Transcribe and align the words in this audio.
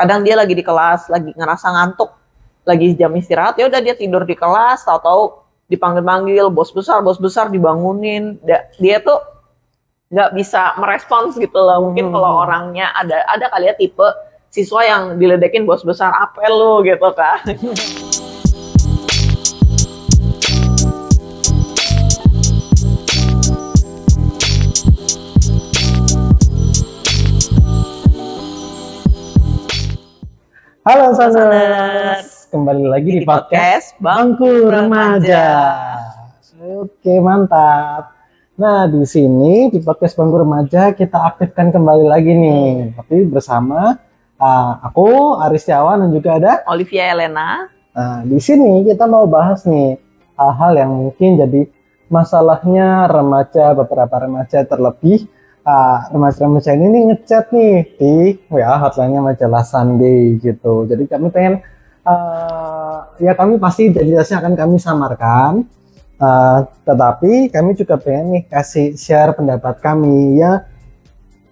kadang 0.00 0.24
dia 0.24 0.34
lagi 0.34 0.56
di 0.56 0.64
kelas 0.64 1.12
lagi 1.12 1.36
ngerasa 1.36 1.66
ngantuk 1.68 2.10
lagi 2.64 2.96
jam 2.96 3.12
istirahat 3.12 3.60
ya 3.60 3.68
udah 3.68 3.80
dia 3.84 3.92
tidur 3.92 4.24
di 4.24 4.32
kelas 4.32 4.84
tahu-tahu 4.88 5.40
dipanggil-panggil 5.70 6.50
bos 6.50 6.74
besar 6.74 6.98
bos 7.00 7.16
besar 7.16 7.46
dibangunin. 7.46 8.42
Dia, 8.80 8.98
tuh 8.98 9.22
nggak 10.10 10.30
bisa 10.34 10.74
merespons 10.82 11.38
gitu 11.38 11.54
loh. 11.54 11.86
Mungkin 11.86 12.10
Hmm. 12.10 12.14
kalau 12.18 12.42
orangnya 12.42 12.90
ada 12.90 13.22
ada 13.30 13.46
kali 13.46 13.70
ya 13.70 13.74
tipe 13.78 14.08
siswa 14.50 14.82
yang 14.82 15.14
diledekin 15.14 15.62
bos 15.62 15.86
besar 15.86 16.10
apa 16.10 16.42
lu? 16.50 16.82
gitu 16.82 17.06
kan 17.14 17.38
Halo 30.80 31.12
Saners. 31.12 31.36
Saners, 31.36 32.28
kembali 32.48 32.88
lagi 32.88 33.12
di, 33.12 33.20
Di 33.20 33.28
podcast 33.28 33.52
podcast 33.52 34.00
Bangku 34.00 34.72
Remaja. 34.72 35.44
Remaja. 36.40 36.80
Oke 36.80 37.20
mantap. 37.20 38.16
Nah 38.56 38.88
di 38.88 39.04
sini 39.04 39.68
di 39.68 39.76
podcast 39.84 40.16
Bangku 40.16 40.40
Remaja 40.40 40.96
kita 40.96 41.20
aktifkan 41.20 41.68
kembali 41.68 42.08
lagi 42.08 42.32
nih, 42.32 42.96
tapi 42.96 43.28
bersama 43.28 44.00
ah, 44.40 44.80
aku 44.80 45.36
Aris 45.44 45.68
Setiawan 45.68 46.00
dan 46.00 46.16
juga 46.16 46.40
ada. 46.40 46.52
Olivia 46.64 47.12
Elena 47.12 47.68
Nah 47.92 48.24
di 48.24 48.40
sini 48.40 48.80
kita 48.80 49.04
mau 49.04 49.28
bahas 49.28 49.68
nih 49.68 50.00
hal-hal 50.32 50.80
yang 50.80 50.92
mungkin 50.96 51.44
jadi 51.44 51.68
masalahnya 52.08 53.04
remaja 53.04 53.76
beberapa 53.76 54.16
remaja 54.16 54.64
terlebih 54.64 55.28
ah, 55.64 56.08
remaja-remaja 56.12 56.76
ini 56.76 56.86
nih 56.88 57.02
ngechat 57.12 57.52
nih 57.52 57.74
di 57.96 58.14
WA 58.48 58.76
hotline-nya 58.80 59.20
majalah 59.20 59.64
Sunday 59.64 60.36
gitu. 60.40 60.88
Jadi 60.88 61.04
kami 61.08 61.28
pengen 61.32 61.64
ah, 62.04 63.10
ya 63.20 63.32
kami 63.36 63.56
pasti 63.56 63.88
identitasnya 63.92 64.40
akan 64.40 64.54
kami 64.56 64.76
samarkan. 64.80 65.64
Ah, 66.20 66.68
tetapi 66.84 67.48
kami 67.48 67.72
juga 67.72 67.96
pengen 67.96 68.26
nih 68.36 68.42
kasih 68.48 68.92
share 68.92 69.32
pendapat 69.32 69.80
kami 69.80 70.36
ya 70.36 70.68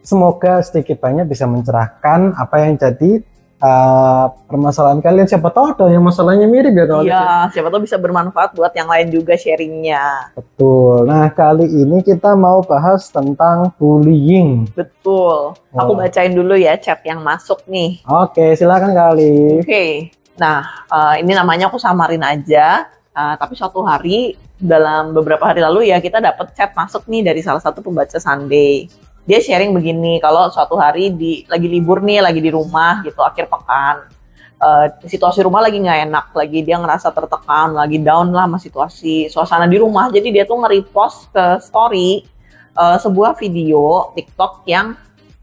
semoga 0.04 0.64
sedikit 0.64 1.04
banyak 1.04 1.28
bisa 1.28 1.44
mencerahkan 1.44 2.32
apa 2.32 2.56
yang 2.64 2.80
jadi 2.80 3.20
ah, 3.58 4.30
permasalahan 4.46 4.98
kalian 4.98 5.26
siapa 5.26 5.50
tahu 5.50 5.74
ada 5.74 5.86
yang 5.88 6.00
masalahnya 6.00 6.46
mirip 6.46 6.72
ya 6.72 6.84
kalau 6.84 7.02
Iya, 7.02 7.50
siapa 7.50 7.68
tahu 7.68 7.82
bisa 7.82 7.96
bermanfaat 7.96 8.54
buat 8.54 8.72
yang 8.72 8.86
lain 8.86 9.10
juga 9.10 9.34
sharingnya. 9.34 10.32
Betul. 10.34 11.04
Nah, 11.04 11.28
kali 11.28 11.66
ini 11.66 12.00
kita 12.00 12.32
mau 12.32 12.62
bahas 12.62 13.06
tentang 13.08 13.70
bullying. 13.76 14.70
Betul. 14.72 15.58
Aku 15.74 15.92
Oh. 15.92 15.98
bacain 15.98 16.32
dulu 16.32 16.54
ya 16.54 16.74
chat 16.74 17.02
yang 17.02 17.20
masuk 17.20 17.62
nih. 17.66 17.98
Oke, 18.04 18.54
silakan 18.54 18.94
kali. 18.94 19.62
Oke. 19.62 20.10
Nah, 20.38 20.62
eh, 20.86 21.14
ini 21.20 21.34
namanya 21.34 21.66
aku 21.66 21.76
samarin 21.76 22.22
aja. 22.22 22.86
Eh, 23.10 23.34
tapi 23.34 23.58
suatu 23.58 23.82
hari 23.82 24.38
dalam 24.54 25.10
beberapa 25.10 25.42
hari 25.42 25.58
lalu 25.58 25.90
ya 25.90 25.98
kita 25.98 26.18
dapat 26.18 26.50
chat 26.52 26.70
masuk 26.70 27.06
nih 27.06 27.22
dari 27.22 27.42
salah 27.42 27.58
satu 27.58 27.78
pembaca 27.78 28.18
Sunday. 28.18 28.86
Dia 29.28 29.44
sharing 29.44 29.76
begini, 29.76 30.16
kalau 30.24 30.48
suatu 30.48 30.80
hari 30.80 31.12
di 31.12 31.44
lagi 31.52 31.68
libur 31.68 32.00
nih, 32.00 32.24
lagi 32.24 32.40
di 32.40 32.48
rumah 32.48 33.04
gitu, 33.04 33.20
akhir 33.20 33.44
pekan. 33.52 34.08
Eh, 34.56 34.86
situasi 35.04 35.44
rumah 35.44 35.60
lagi 35.60 35.76
nggak 35.76 36.08
enak, 36.08 36.26
lagi 36.32 36.64
dia 36.64 36.80
ngerasa 36.80 37.12
tertekan, 37.12 37.76
lagi 37.76 38.00
down 38.00 38.32
lah 38.32 38.48
sama 38.48 38.56
situasi 38.56 39.28
suasana 39.28 39.68
di 39.68 39.76
rumah. 39.76 40.08
Jadi 40.08 40.32
dia 40.32 40.48
tuh 40.48 40.56
nge-repost 40.64 41.28
ke 41.28 41.60
story 41.60 42.24
eh, 42.72 42.96
sebuah 43.04 43.36
video 43.36 44.16
TikTok 44.16 44.64
yang 44.64 44.96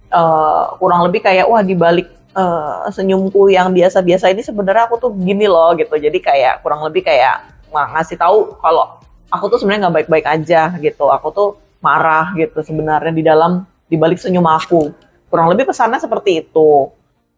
eh, 0.09 0.63
kurang 0.81 1.05
lebih 1.05 1.21
kayak 1.21 1.45
wah 1.45 1.61
di 1.61 1.77
balik 1.77 2.09
eh, 2.33 2.89
senyumku 2.89 3.53
yang 3.53 3.69
biasa-biasa 3.69 4.33
ini 4.33 4.41
sebenarnya 4.41 4.89
aku 4.89 4.97
tuh 4.97 5.11
gini 5.13 5.45
loh 5.45 5.77
gitu. 5.77 5.93
Jadi 5.93 6.17
kayak 6.25 6.65
kurang 6.65 6.81
lebih 6.81 7.05
kayak 7.05 7.69
ng- 7.69 7.91
ngasih 7.93 8.17
tahu 8.17 8.57
kalau 8.57 8.97
aku 9.29 9.45
tuh 9.45 9.61
sebenarnya 9.61 9.87
nggak 9.87 9.95
baik-baik 10.01 10.25
aja 10.25 10.73
gitu. 10.81 11.05
Aku 11.13 11.29
tuh 11.29 11.49
marah 11.85 12.33
gitu 12.33 12.65
sebenarnya 12.65 13.13
di 13.13 13.21
dalam 13.21 13.74
di 13.85 13.95
balik 13.95 14.17
senyum 14.17 14.45
aku. 14.45 14.93
Kurang 15.29 15.49
lebih 15.51 15.69
pesannya 15.69 16.01
seperti 16.01 16.45
itu. 16.45 16.89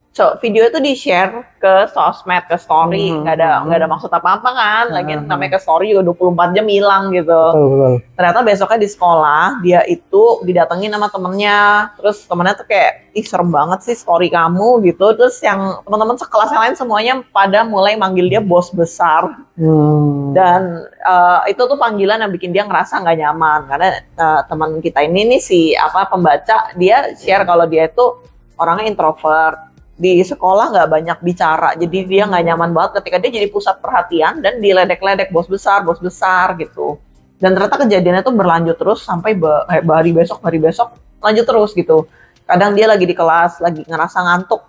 So, 0.10 0.34
video 0.42 0.66
itu 0.66 0.82
di-share 0.82 1.46
ke 1.62 1.94
sosmed, 1.94 2.50
ke 2.50 2.58
story, 2.58 3.14
Hmm. 3.14 3.22
nggak 3.22 3.36
ada 3.38 3.50
nggak 3.62 3.78
ada 3.78 3.88
maksud 3.88 4.10
apa-apa 4.10 4.50
kan. 4.50 4.86
Lagi 4.90 5.14
Hmm. 5.14 5.30
namanya 5.30 5.54
ke 5.54 5.60
story 5.62 5.94
juga 5.94 6.10
24 6.10 6.50
jam 6.52 6.66
hilang 6.66 7.14
gitu 7.14 7.30
Betul, 7.30 7.68
betul. 7.70 7.94
ternyata 8.18 8.40
besoknya 8.42 8.80
di 8.82 8.90
sekolah 8.90 9.44
dia 9.62 9.86
itu 9.86 10.24
didatengin 10.42 10.90
sama 10.90 11.14
temennya 11.14 11.60
terus 11.94 12.26
temennya 12.26 12.58
tuh 12.58 12.66
kayak 12.66 13.14
ih 13.14 13.22
serem 13.22 13.50
banget 13.50 13.80
sih 13.84 13.94
story 13.94 14.30
kamu 14.30 14.82
gitu 14.84 15.06
terus 15.14 15.38
yang 15.40 15.86
teman-teman 15.86 16.18
sekelas 16.18 16.50
yang 16.50 16.64
lain 16.66 16.76
semuanya 16.76 17.14
pada 17.30 17.62
mulai 17.62 17.94
manggil 17.94 18.26
dia 18.26 18.42
bos 18.42 18.74
besar 18.74 19.38
Hmm. 19.54 20.34
dan 20.34 20.82
eh, 21.04 21.40
itu 21.50 21.62
tuh 21.62 21.78
panggilan 21.78 22.18
yang 22.20 22.32
bikin 22.32 22.50
dia 22.50 22.66
ngerasa 22.66 22.98
nggak 23.00 23.18
nyaman 23.20 23.60
karena 23.68 23.88
eh, 24.02 24.42
teman 24.46 24.70
kita 24.80 25.02
ini 25.04 25.30
nih 25.30 25.42
si 25.44 25.60
apa 25.74 26.10
pembaca 26.10 26.74
dia 26.74 27.14
share 27.14 27.42
kalau 27.44 27.66
dia 27.66 27.86
itu 27.86 28.18
orangnya 28.56 28.90
introvert 28.90 29.67
di 29.98 30.22
sekolah 30.22 30.70
nggak 30.70 30.88
banyak 30.94 31.18
bicara. 31.26 31.74
Jadi 31.74 32.06
dia 32.06 32.30
nggak 32.30 32.44
nyaman 32.54 32.70
banget 32.70 33.02
ketika 33.02 33.18
dia 33.18 33.42
jadi 33.42 33.48
pusat 33.50 33.82
perhatian 33.82 34.46
dan 34.46 34.62
diledek-ledek 34.62 35.34
bos 35.34 35.50
besar 35.50 35.82
bos 35.82 35.98
besar 35.98 36.54
gitu. 36.62 37.02
Dan 37.42 37.58
ternyata 37.58 37.82
kejadiannya 37.82 38.22
tuh 38.22 38.34
berlanjut 38.38 38.78
terus 38.78 39.02
sampai 39.02 39.34
eh, 39.74 39.82
hari 39.82 40.14
besok 40.14 40.42
hari 40.46 40.62
besok 40.62 40.94
lanjut 41.18 41.46
terus 41.50 41.74
gitu. 41.74 42.06
Kadang 42.46 42.78
dia 42.78 42.86
lagi 42.86 43.10
di 43.10 43.18
kelas 43.18 43.58
lagi 43.58 43.82
ngerasa 43.90 44.18
ngantuk 44.22 44.62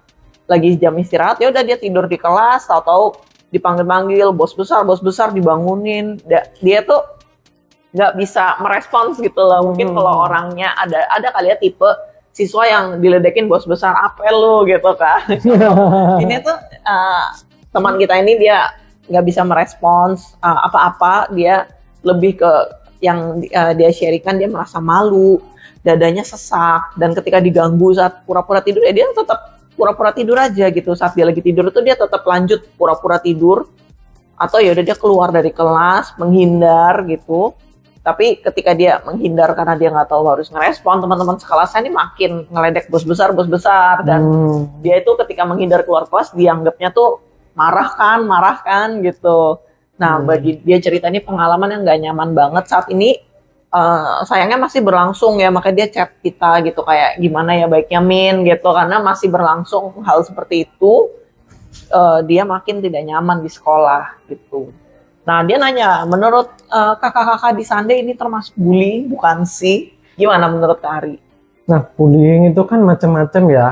lagi 0.48 0.80
jam 0.80 0.96
istirahat 0.96 1.36
ya 1.44 1.52
udah 1.52 1.60
dia 1.60 1.76
tidur 1.76 2.08
di 2.08 2.16
kelas 2.16 2.64
tahu-tahu 2.64 3.20
dipanggil-panggil 3.52 4.32
bos 4.32 4.56
besar 4.56 4.80
bos 4.88 5.04
besar 5.04 5.28
dibangunin. 5.36 6.16
Dia, 6.24 6.48
dia 6.64 6.80
tuh 6.80 7.04
nggak 7.92 8.16
bisa 8.16 8.56
merespons 8.64 9.20
gitu 9.20 9.44
loh. 9.44 9.60
Mungkin 9.72 9.92
Hmm. 9.92 9.96
kalau 10.00 10.24
orangnya 10.24 10.72
ada 10.72 11.04
ada 11.12 11.28
kali 11.36 11.52
ya 11.52 11.56
tipe 11.60 11.88
siswa 12.32 12.62
yang 12.68 12.84
diledekin 13.02 13.50
bos 13.50 13.66
besar 13.66 13.94
apa 13.98 14.30
lu 14.30 14.62
gitu 14.68 14.92
kan. 14.94 15.26
Ini 16.22 16.36
tuh 16.42 16.56
uh, 16.86 17.26
teman 17.74 17.98
kita 17.98 18.14
ini 18.18 18.38
dia 18.40 18.70
nggak 19.10 19.24
bisa 19.26 19.42
merespons 19.42 20.38
uh, 20.38 20.66
apa-apa. 20.70 21.34
Dia 21.34 21.66
lebih 22.06 22.38
ke 22.38 22.52
yang 23.02 23.42
uh, 23.42 23.72
dia 23.74 23.90
sharingkan 23.90 24.38
dia 24.38 24.46
merasa 24.46 24.78
malu. 24.78 25.42
Dadanya 25.82 26.22
sesak. 26.22 26.94
Dan 26.94 27.14
ketika 27.16 27.42
diganggu 27.42 27.94
saat 27.96 28.22
pura-pura 28.22 28.62
tidur 28.62 28.86
ya 28.86 28.92
dia 28.94 29.06
tetap 29.10 29.58
pura-pura 29.74 30.14
tidur 30.14 30.38
aja 30.38 30.70
gitu. 30.70 30.94
Saat 30.94 31.18
dia 31.18 31.26
lagi 31.26 31.42
tidur 31.42 31.70
itu 31.70 31.80
dia 31.82 31.98
tetap 31.98 32.22
lanjut 32.22 32.62
pura-pura 32.78 33.18
tidur. 33.18 33.66
Atau 34.38 34.62
ya 34.62 34.70
udah 34.70 34.84
dia 34.86 34.94
keluar 34.94 35.34
dari 35.34 35.50
kelas 35.50 36.14
menghindar 36.14 37.02
gitu 37.10 37.58
tapi 38.08 38.40
ketika 38.40 38.72
dia 38.72 39.04
menghindar 39.04 39.52
karena 39.52 39.76
dia 39.76 39.92
nggak 39.92 40.08
tahu 40.08 40.24
harus 40.24 40.48
ngerespon 40.48 41.04
teman-teman 41.04 41.36
sekelasnya 41.36 41.84
ini 41.84 41.92
makin 41.92 42.30
ngeledek 42.48 42.88
bos 42.88 43.04
besar 43.04 43.36
bos 43.36 43.44
besar 43.44 44.00
dan 44.00 44.24
Hmm. 44.24 44.80
dia 44.80 44.96
itu 44.96 45.12
ketika 45.20 45.44
menghindar 45.44 45.84
keluar 45.84 46.08
kelas 46.08 46.32
dianggapnya 46.32 46.88
tuh 46.88 47.20
marah 47.52 47.90
kan, 47.92 48.24
marah 48.24 48.56
kan 48.64 49.02
gitu. 49.02 49.60
Nah, 49.98 50.22
Hmm. 50.22 50.30
bagi 50.30 50.62
dia 50.62 50.78
cerita 50.78 51.10
ini 51.10 51.18
pengalaman 51.18 51.74
yang 51.74 51.82
gak 51.84 52.00
nyaman 52.00 52.30
banget 52.32 52.64
saat 52.66 52.88
ini. 52.88 53.20
eh, 53.68 54.18
sayangnya 54.24 54.56
masih 54.56 54.80
berlangsung 54.80 55.36
ya, 55.36 55.52
makanya 55.52 55.84
dia 55.84 55.88
chat 55.92 56.10
kita 56.24 56.64
gitu 56.64 56.80
kayak 56.80 57.20
gimana 57.20 57.52
ya 57.52 57.68
baiknya 57.68 58.00
Min 58.00 58.40
gitu 58.40 58.64
karena 58.64 58.96
masih 58.96 59.28
berlangsung 59.28 59.92
hal 60.08 60.24
seperti 60.24 60.64
itu. 60.64 61.12
eh, 61.92 62.20
dia 62.24 62.48
makin 62.48 62.80
tidak 62.80 63.04
nyaman 63.04 63.44
di 63.44 63.50
sekolah 63.52 64.24
gitu. 64.24 64.72
Nah, 65.28 65.44
dia 65.44 65.60
nanya, 65.60 66.08
menurut 66.08 66.48
eh, 66.72 66.94
kakak-kakak 66.96 67.52
di 67.52 67.64
Sunday 67.68 68.00
ini 68.00 68.16
termasuk 68.16 68.56
bullying 68.56 69.12
bukan 69.12 69.44
sih? 69.44 69.92
Gimana 70.16 70.48
menurut 70.48 70.80
Kak 70.80 71.04
Ari? 71.04 71.20
Nah, 71.68 71.84
bullying 71.84 72.48
itu 72.48 72.64
kan 72.64 72.80
macam-macam 72.80 73.44
ya. 73.52 73.68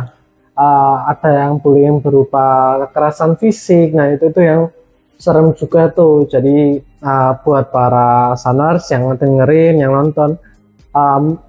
Ah, 0.52 1.08
ada 1.08 1.48
yang 1.48 1.56
bullying 1.56 2.04
berupa 2.04 2.76
kekerasan 2.84 3.40
fisik. 3.40 3.96
Nah, 3.96 4.12
itu 4.12 4.28
tuh 4.28 4.44
yang 4.44 4.60
serem 5.16 5.56
juga 5.56 5.88
tuh. 5.88 6.28
Jadi 6.28 6.84
ah, 7.00 7.40
buat 7.40 7.72
para 7.72 8.36
sanars 8.36 8.84
yang 8.92 9.16
dengerin, 9.16 9.80
yang 9.80 9.96
nonton, 9.96 10.36
am, 10.92 11.40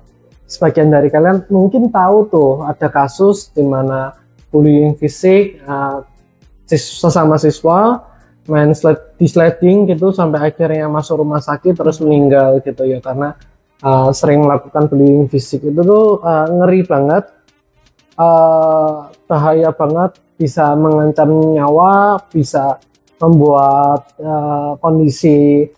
sebagian 0.47 0.87
dari 0.87 1.11
kalian 1.11 1.43
mungkin 1.51 1.91
tahu 1.91 2.31
tuh 2.31 2.51
ada 2.63 2.87
kasus 2.87 3.51
di 3.51 3.59
mana 3.67 4.15
bullying 4.47 4.95
fisik 4.95 5.59
sis- 6.63 7.03
sesama 7.03 7.35
siswa 7.35 7.99
main 8.47 8.71
sled, 8.71 9.19
di 9.19 9.27
sledding 9.27 9.87
gitu 9.91 10.15
sampai 10.15 10.51
akhirnya 10.51 10.87
masuk 10.87 11.21
rumah 11.21 11.43
sakit 11.43 11.75
terus 11.75 11.99
meninggal 11.99 12.63
gitu 12.63 12.83
ya. 12.87 12.99
Karena 13.03 13.35
uh, 13.83 14.09
sering 14.11 14.43
melakukan 14.43 14.87
bullying 14.89 15.27
fisik 15.27 15.63
itu 15.67 15.81
tuh 15.83 16.23
uh, 16.23 16.47
ngeri 16.47 16.81
banget. 16.87 17.25
Uh, 18.17 19.13
bahaya 19.29 19.69
banget 19.69 20.17
bisa 20.41 20.73
mengancam 20.73 21.53
nyawa 21.53 22.17
bisa 22.33 22.81
membuat 23.21 24.09
uh, 24.17 24.73
kondisi 24.81 25.69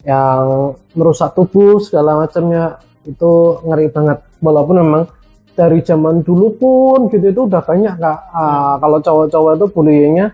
yang 0.00 0.72
merusak 0.96 1.36
tubuh 1.36 1.82
segala 1.84 2.16
macamnya. 2.24 2.80
Itu 3.04 3.60
ngeri 3.66 3.90
banget. 3.92 4.24
Walaupun 4.40 4.76
memang 4.80 5.04
dari 5.52 5.84
zaman 5.84 6.24
dulu 6.24 6.56
pun 6.56 6.98
gitu 7.12 7.28
itu 7.28 7.40
udah 7.44 7.60
banyak 7.60 7.94
kak. 8.00 8.18
Ah, 8.32 8.74
kalau 8.80 8.98
cowok-cowok 9.04 9.52
itu 9.60 9.66
bullyingnya 9.68 10.26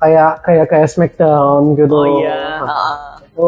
kayak 0.00 0.32
kayak 0.42 0.66
kayak 0.66 0.88
Smackdown 0.88 1.76
gitu. 1.76 1.92
Oh 1.92 2.06
iya. 2.18 2.64
Nah, 2.64 2.66
Heeh. 2.66 2.96
itu 3.28 3.46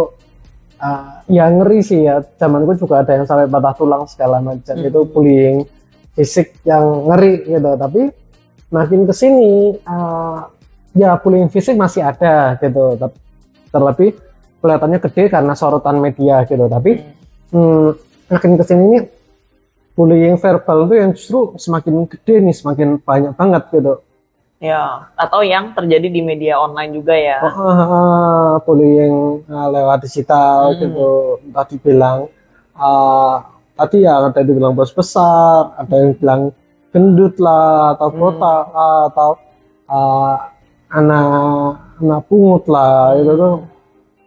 ah, 0.78 1.24
ya 1.26 1.44
ngeri 1.48 1.80
sih 1.80 2.00
ya. 2.04 2.20
Zamanku 2.36 2.76
juga 2.76 3.00
ada 3.00 3.16
yang 3.16 3.24
sampai 3.24 3.48
patah 3.48 3.74
tulang 3.74 4.04
segala 4.04 4.38
macam. 4.38 4.76
Hmm. 4.76 4.86
Itu 4.86 5.00
bullying 5.08 5.64
fisik 6.12 6.60
yang 6.62 7.08
ngeri 7.08 7.48
gitu. 7.48 7.70
Tapi 7.74 8.00
makin 8.68 9.00
ke 9.08 9.14
sini 9.16 9.80
ah, 9.88 10.52
ya 10.92 11.16
bullying 11.16 11.48
fisik 11.48 11.74
masih 11.74 12.04
ada 12.04 12.60
gitu. 12.60 13.00
Ter- 13.00 13.20
Terlebih 13.72 14.20
kelihatannya 14.60 15.00
gede 15.00 15.32
karena 15.32 15.56
sorotan 15.56 15.96
media 15.98 16.44
gitu. 16.44 16.68
Tapi 16.68 16.92
Hmm. 17.52 17.56
hmm, 17.56 17.88
makin 18.32 18.52
ke 18.56 18.64
sini 18.64 18.82
ini 18.88 18.98
bullying 19.92 20.40
verbal 20.40 20.88
itu 20.88 20.94
yang 20.96 21.10
justru 21.12 21.52
semakin 21.60 22.08
gede 22.08 22.40
nih, 22.40 22.56
semakin 22.56 22.88
banyak 23.00 23.32
banget 23.36 23.62
gitu. 23.72 24.00
Ya, 24.62 25.10
atau 25.18 25.42
yang 25.42 25.74
terjadi 25.74 26.06
di 26.06 26.22
media 26.22 26.54
online 26.54 26.94
juga 26.94 27.18
ya. 27.18 27.42
Oh, 27.42 27.50
ah, 27.50 27.82
ah, 27.82 28.52
bullying 28.62 29.42
ah, 29.50 29.66
lewat 29.66 30.06
digital 30.06 30.70
Hmm. 30.70 30.78
gitu. 30.86 31.10
Tadi 31.50 31.74
bilang 31.82 32.30
ah, 32.78 33.42
tadi 33.74 34.06
ya 34.06 34.22
ada 34.22 34.38
yang 34.38 34.54
bilang 34.54 34.74
bos 34.78 34.94
besar, 34.94 35.74
ada 35.74 35.94
yang 35.98 36.14
bilang 36.14 36.54
gendut 36.94 37.42
lah 37.42 37.98
atau 37.98 38.08
Hmm. 38.14 38.18
botak 38.22 38.64
ah, 38.70 39.02
atau 39.10 39.30
ah, 39.90 40.34
anak 40.94 41.26
anak 41.98 42.20
pungut 42.30 42.62
lah 42.70 43.18
itu 43.18 43.34
tuh 43.34 43.54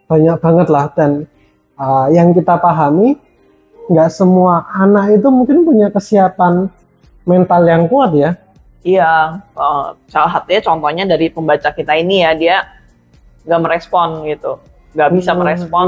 banyak 0.04 0.36
banget 0.36 0.68
lah 0.68 0.84
dan 0.92 1.24
ah, 1.80 2.12
yang 2.12 2.36
kita 2.36 2.60
pahami 2.60 3.16
nggak 3.88 4.12
semua 4.12 4.68
anak 4.68 5.16
itu 5.16 5.32
mungkin 5.32 5.64
punya 5.64 5.88
kesiapan 5.88 6.68
mental 7.24 7.64
yang 7.64 7.88
kuat 7.88 8.12
ya. 8.12 8.36
Iya, 8.86 9.12
eh, 9.42 9.86
salah 10.06 10.30
satunya 10.30 10.62
contohnya 10.62 11.04
dari 11.04 11.26
pembaca 11.26 11.74
kita 11.74 11.98
ini 11.98 12.22
ya, 12.22 12.30
dia 12.32 12.56
nggak 13.42 13.60
merespon 13.62 14.22
gitu, 14.24 14.62
nggak 14.94 15.10
bisa 15.10 15.34
Hmm, 15.34 15.40
merespon. 15.42 15.86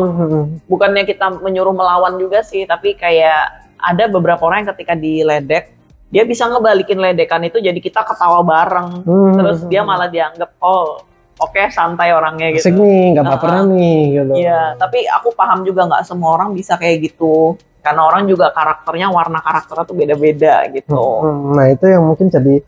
Bukannya 0.67 1.07
kita 1.07 1.31
menyuruh 1.39 1.71
melawan 1.71 2.19
juga 2.19 2.43
sih, 2.43 2.67
tapi 2.67 2.99
kayak 2.99 3.39
ada 3.79 4.11
beberapa 4.11 4.43
orang 4.43 4.67
yang 4.67 4.71
ketika 4.75 4.99
diledek, 4.99 5.71
dia 6.11 6.27
bisa 6.27 6.51
ngebalikin 6.51 6.99
ledekan 6.99 7.39
itu 7.47 7.63
jadi 7.63 7.79
kita 7.79 8.03
ketawa 8.03 8.43
bareng, 8.43 9.07
Hmm, 9.07 9.35
terus 9.39 9.63
dia 9.71 9.87
malah 9.87 10.11
dianggap 10.11 10.59
oh 10.59 10.99
oke 11.39 11.63
santai 11.71 12.11
orangnya 12.11 12.51
asik 12.59 12.75
gitu. 12.75 12.83
nih, 12.83 13.15
nggak 13.15 13.27
baperan 13.29 13.65
nih 13.71 13.99
gitu. 14.11 14.33
Iya, 14.43 14.75
tapi 14.75 15.07
aku 15.07 15.31
paham 15.39 15.63
juga 15.63 15.87
nggak 15.87 16.03
semua 16.03 16.35
orang 16.35 16.51
bisa 16.51 16.75
kayak 16.75 17.15
gitu, 17.15 17.55
karena 17.79 18.03
orang 18.03 18.27
juga 18.27 18.51
karakternya 18.51 19.07
warna 19.07 19.39
karakternya 19.39 19.87
tuh 19.87 19.95
beda-beda 19.95 20.67
gitu. 20.75 20.99
Hmm, 21.23 21.55
Nah 21.55 21.71
itu 21.71 21.87
yang 21.87 22.03
mungkin 22.03 22.27
jadi 22.27 22.59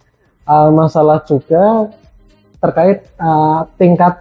uh, 0.47 0.71
masalah 0.71 1.21
juga 1.25 1.91
terkait 2.61 3.09
uh, 3.17 3.65
tingkat 3.81 4.21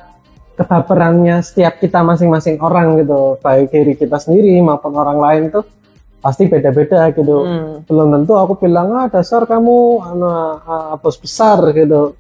kebaperannya 0.60 1.40
setiap 1.40 1.80
kita 1.80 2.04
masing-masing 2.04 2.60
orang 2.60 3.00
gitu, 3.00 3.40
baik 3.40 3.72
diri 3.72 3.96
kita 3.96 4.20
sendiri 4.20 4.60
maupun 4.60 4.92
orang 4.96 5.20
lain 5.20 5.44
tuh 5.56 5.64
pasti 6.20 6.52
beda-beda 6.52 7.16
gitu. 7.16 7.48
Hmm. 7.48 7.74
Belum 7.88 8.12
tentu 8.12 8.36
aku 8.36 8.60
bilang 8.60 8.92
ah 8.92 9.08
dasar 9.08 9.48
kamu 9.48 10.04
anak 10.04 10.48
uh, 10.68 10.96
bos 11.00 11.16
besar 11.16 11.64
gitu. 11.72 12.16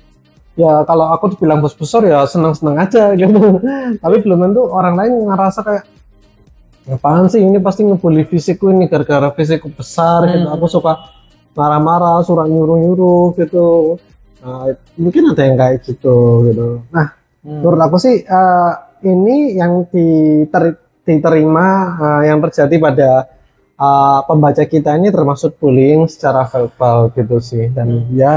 Ya 0.55 0.83
kalau 0.87 1.11
aku 1.11 1.35
dibilang 1.35 1.59
bos 1.59 1.75
besar 1.75 2.07
ya 2.07 2.23
senang-senang 2.23 2.79
aja 2.79 3.11
gitu. 3.19 3.59
Tapi 3.99 4.15
belum 4.23 4.39
tentu 4.49 4.71
orang 4.71 4.95
lain 4.95 5.13
ngerasa 5.27 5.59
kayak 5.63 5.83
apaan 6.89 7.29
sih 7.29 7.43
ini 7.43 7.59
pasti 7.61 7.85
ngebully 7.85 8.25
fisikku 8.25 8.71
ini 8.71 8.87
gara-gara 8.87 9.35
fisikku 9.35 9.67
besar 9.67 10.31
gitu. 10.31 10.47
Hmm. 10.47 10.55
Aku 10.55 10.65
suka 10.71 11.18
marah-marah, 11.53 12.21
surat 12.21 12.47
nyuruh-nyuruh 12.47 13.35
gitu. 13.35 13.97
Nah, 14.39 14.71
mungkin 14.95 15.23
ada 15.29 15.41
yang 15.43 15.57
kayak 15.59 15.83
gitu 15.83 16.17
gitu. 16.47 16.67
Nah, 16.89 17.11
Hmm. 17.39 17.63
menurut 17.63 17.79
aku 17.79 17.97
sih 17.97 18.19
eh, 18.19 18.71
ini 19.03 19.55
yang 19.55 19.87
diter- 19.87 20.75
diterima 21.03 21.67
eh, 21.95 22.21
yang 22.27 22.43
terjadi 22.43 22.75
pada 22.77 23.09
eh, 23.75 24.19
pembaca 24.27 24.59
kita 24.61 24.95
ini 24.95 25.07
termasuk 25.07 25.55
bullying 25.55 26.03
secara 26.05 26.43
verbal 26.43 27.11
gitu 27.11 27.39
sih. 27.39 27.71
Dan 27.71 27.87
Hmm. 28.03 28.11
ya 28.11 28.35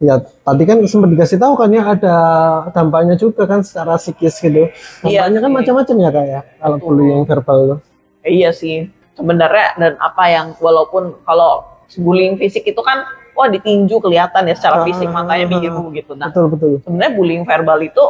ya 0.00 0.16
tadi 0.18 0.64
kan 0.64 0.80
sempat 0.88 1.12
dikasih 1.12 1.36
tahu 1.36 1.54
kan 1.54 1.68
ya 1.70 1.84
ada 1.86 2.16
dampaknya 2.72 3.14
juga 3.14 3.44
kan 3.44 3.60
secara 3.60 3.94
psikis 3.94 4.40
gitu. 4.40 4.66
Iya 5.04 5.28
Dampaknya 5.28 5.38
kan 5.38 5.50
sih. 5.50 5.56
macam-macam 5.60 5.96
ya 5.98 6.10
kak 6.10 6.26
ya 6.26 6.40
kalau 6.58 6.76
bullying 6.78 7.22
verbal. 7.22 7.60
Iya 8.20 8.50
sih, 8.50 8.88
sebenarnya 9.14 9.66
dan 9.78 9.92
apa 9.96 10.24
yang 10.28 10.46
walaupun 10.58 11.14
kalau 11.22 11.62
bullying 11.96 12.36
fisik 12.36 12.62
itu 12.62 12.78
kan 12.78 13.02
wah 13.32 13.48
ditinju 13.48 13.96
kelihatan 13.98 14.44
ya 14.44 14.54
secara 14.54 14.84
fisik 14.84 15.08
Ah. 15.08 15.22
matanya 15.22 15.46
biru 15.48 15.90
gitu. 15.90 16.12
Nah 16.14 16.28
Betul 16.28 16.46
betul. 16.52 16.72
sebenarnya 16.84 17.12
bullying 17.16 17.42
verbal 17.42 17.78
itu 17.80 18.04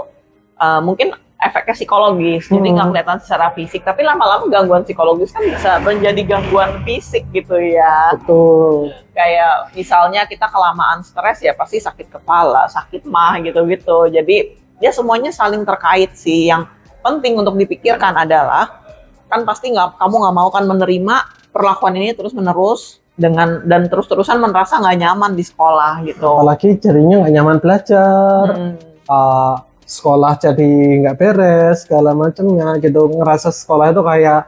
uh, 0.57 0.81
mungkin 0.81 1.13
efeknya 1.41 1.73
psikologis, 1.73 2.53
jadi 2.53 2.69
Hmm. 2.69 2.77
nggak 2.77 2.87
kelihatan 2.93 3.19
secara 3.25 3.49
fisik, 3.57 3.81
tapi 3.81 4.05
lama-lama 4.05 4.45
gangguan 4.45 4.85
psikologis 4.85 5.33
kan 5.33 5.41
bisa 5.41 5.81
menjadi 5.81 6.37
gangguan 6.37 6.85
fisik 6.85 7.25
gitu 7.33 7.57
ya. 7.57 8.13
Betul. 8.13 8.93
Kayak 9.17 9.73
misalnya 9.73 10.29
kita 10.29 10.45
kelamaan 10.45 11.01
stres 11.01 11.41
ya 11.41 11.57
pasti 11.57 11.81
sakit 11.81 12.13
kepala, 12.13 12.69
sakit 12.69 13.09
mah 13.09 13.41
gitu-gitu. 13.41 14.13
Jadi 14.13 14.53
ya 14.85 14.93
semuanya 14.93 15.33
saling 15.33 15.65
terkait 15.65 16.13
sih. 16.13 16.53
Yang 16.53 16.69
penting 17.01 17.41
untuk 17.41 17.57
dipikirkan 17.57 18.21
adalah 18.21 18.85
kan 19.25 19.41
pasti 19.49 19.73
nggak 19.73 19.97
kamu 19.97 20.15
nggak 20.21 20.37
mau 20.37 20.53
kan 20.53 20.69
menerima 20.69 21.17
perlakuan 21.57 21.97
ini 21.97 22.13
terus 22.13 22.37
menerus 22.37 23.00
dengan 23.15 23.63
dan 23.65 23.87
terus-terusan 23.87 24.39
merasa 24.39 24.79
nggak 24.79 24.99
nyaman 24.99 25.33
di 25.35 25.45
sekolah 25.45 26.03
gitu. 26.05 26.31
Apalagi 26.39 26.79
jadinya 26.79 27.25
nggak 27.25 27.35
nyaman 27.35 27.57
belajar. 27.59 28.45
Hmm. 28.51 28.75
uh, 29.07 29.57
sekolah 29.85 30.39
jadi 30.39 30.71
nggak 31.03 31.17
beres 31.19 31.83
segala 31.83 32.15
macamnya 32.15 32.79
gitu 32.79 33.11
ngerasa 33.11 33.51
sekolah 33.51 33.91
itu 33.91 34.03
kayak 34.07 34.43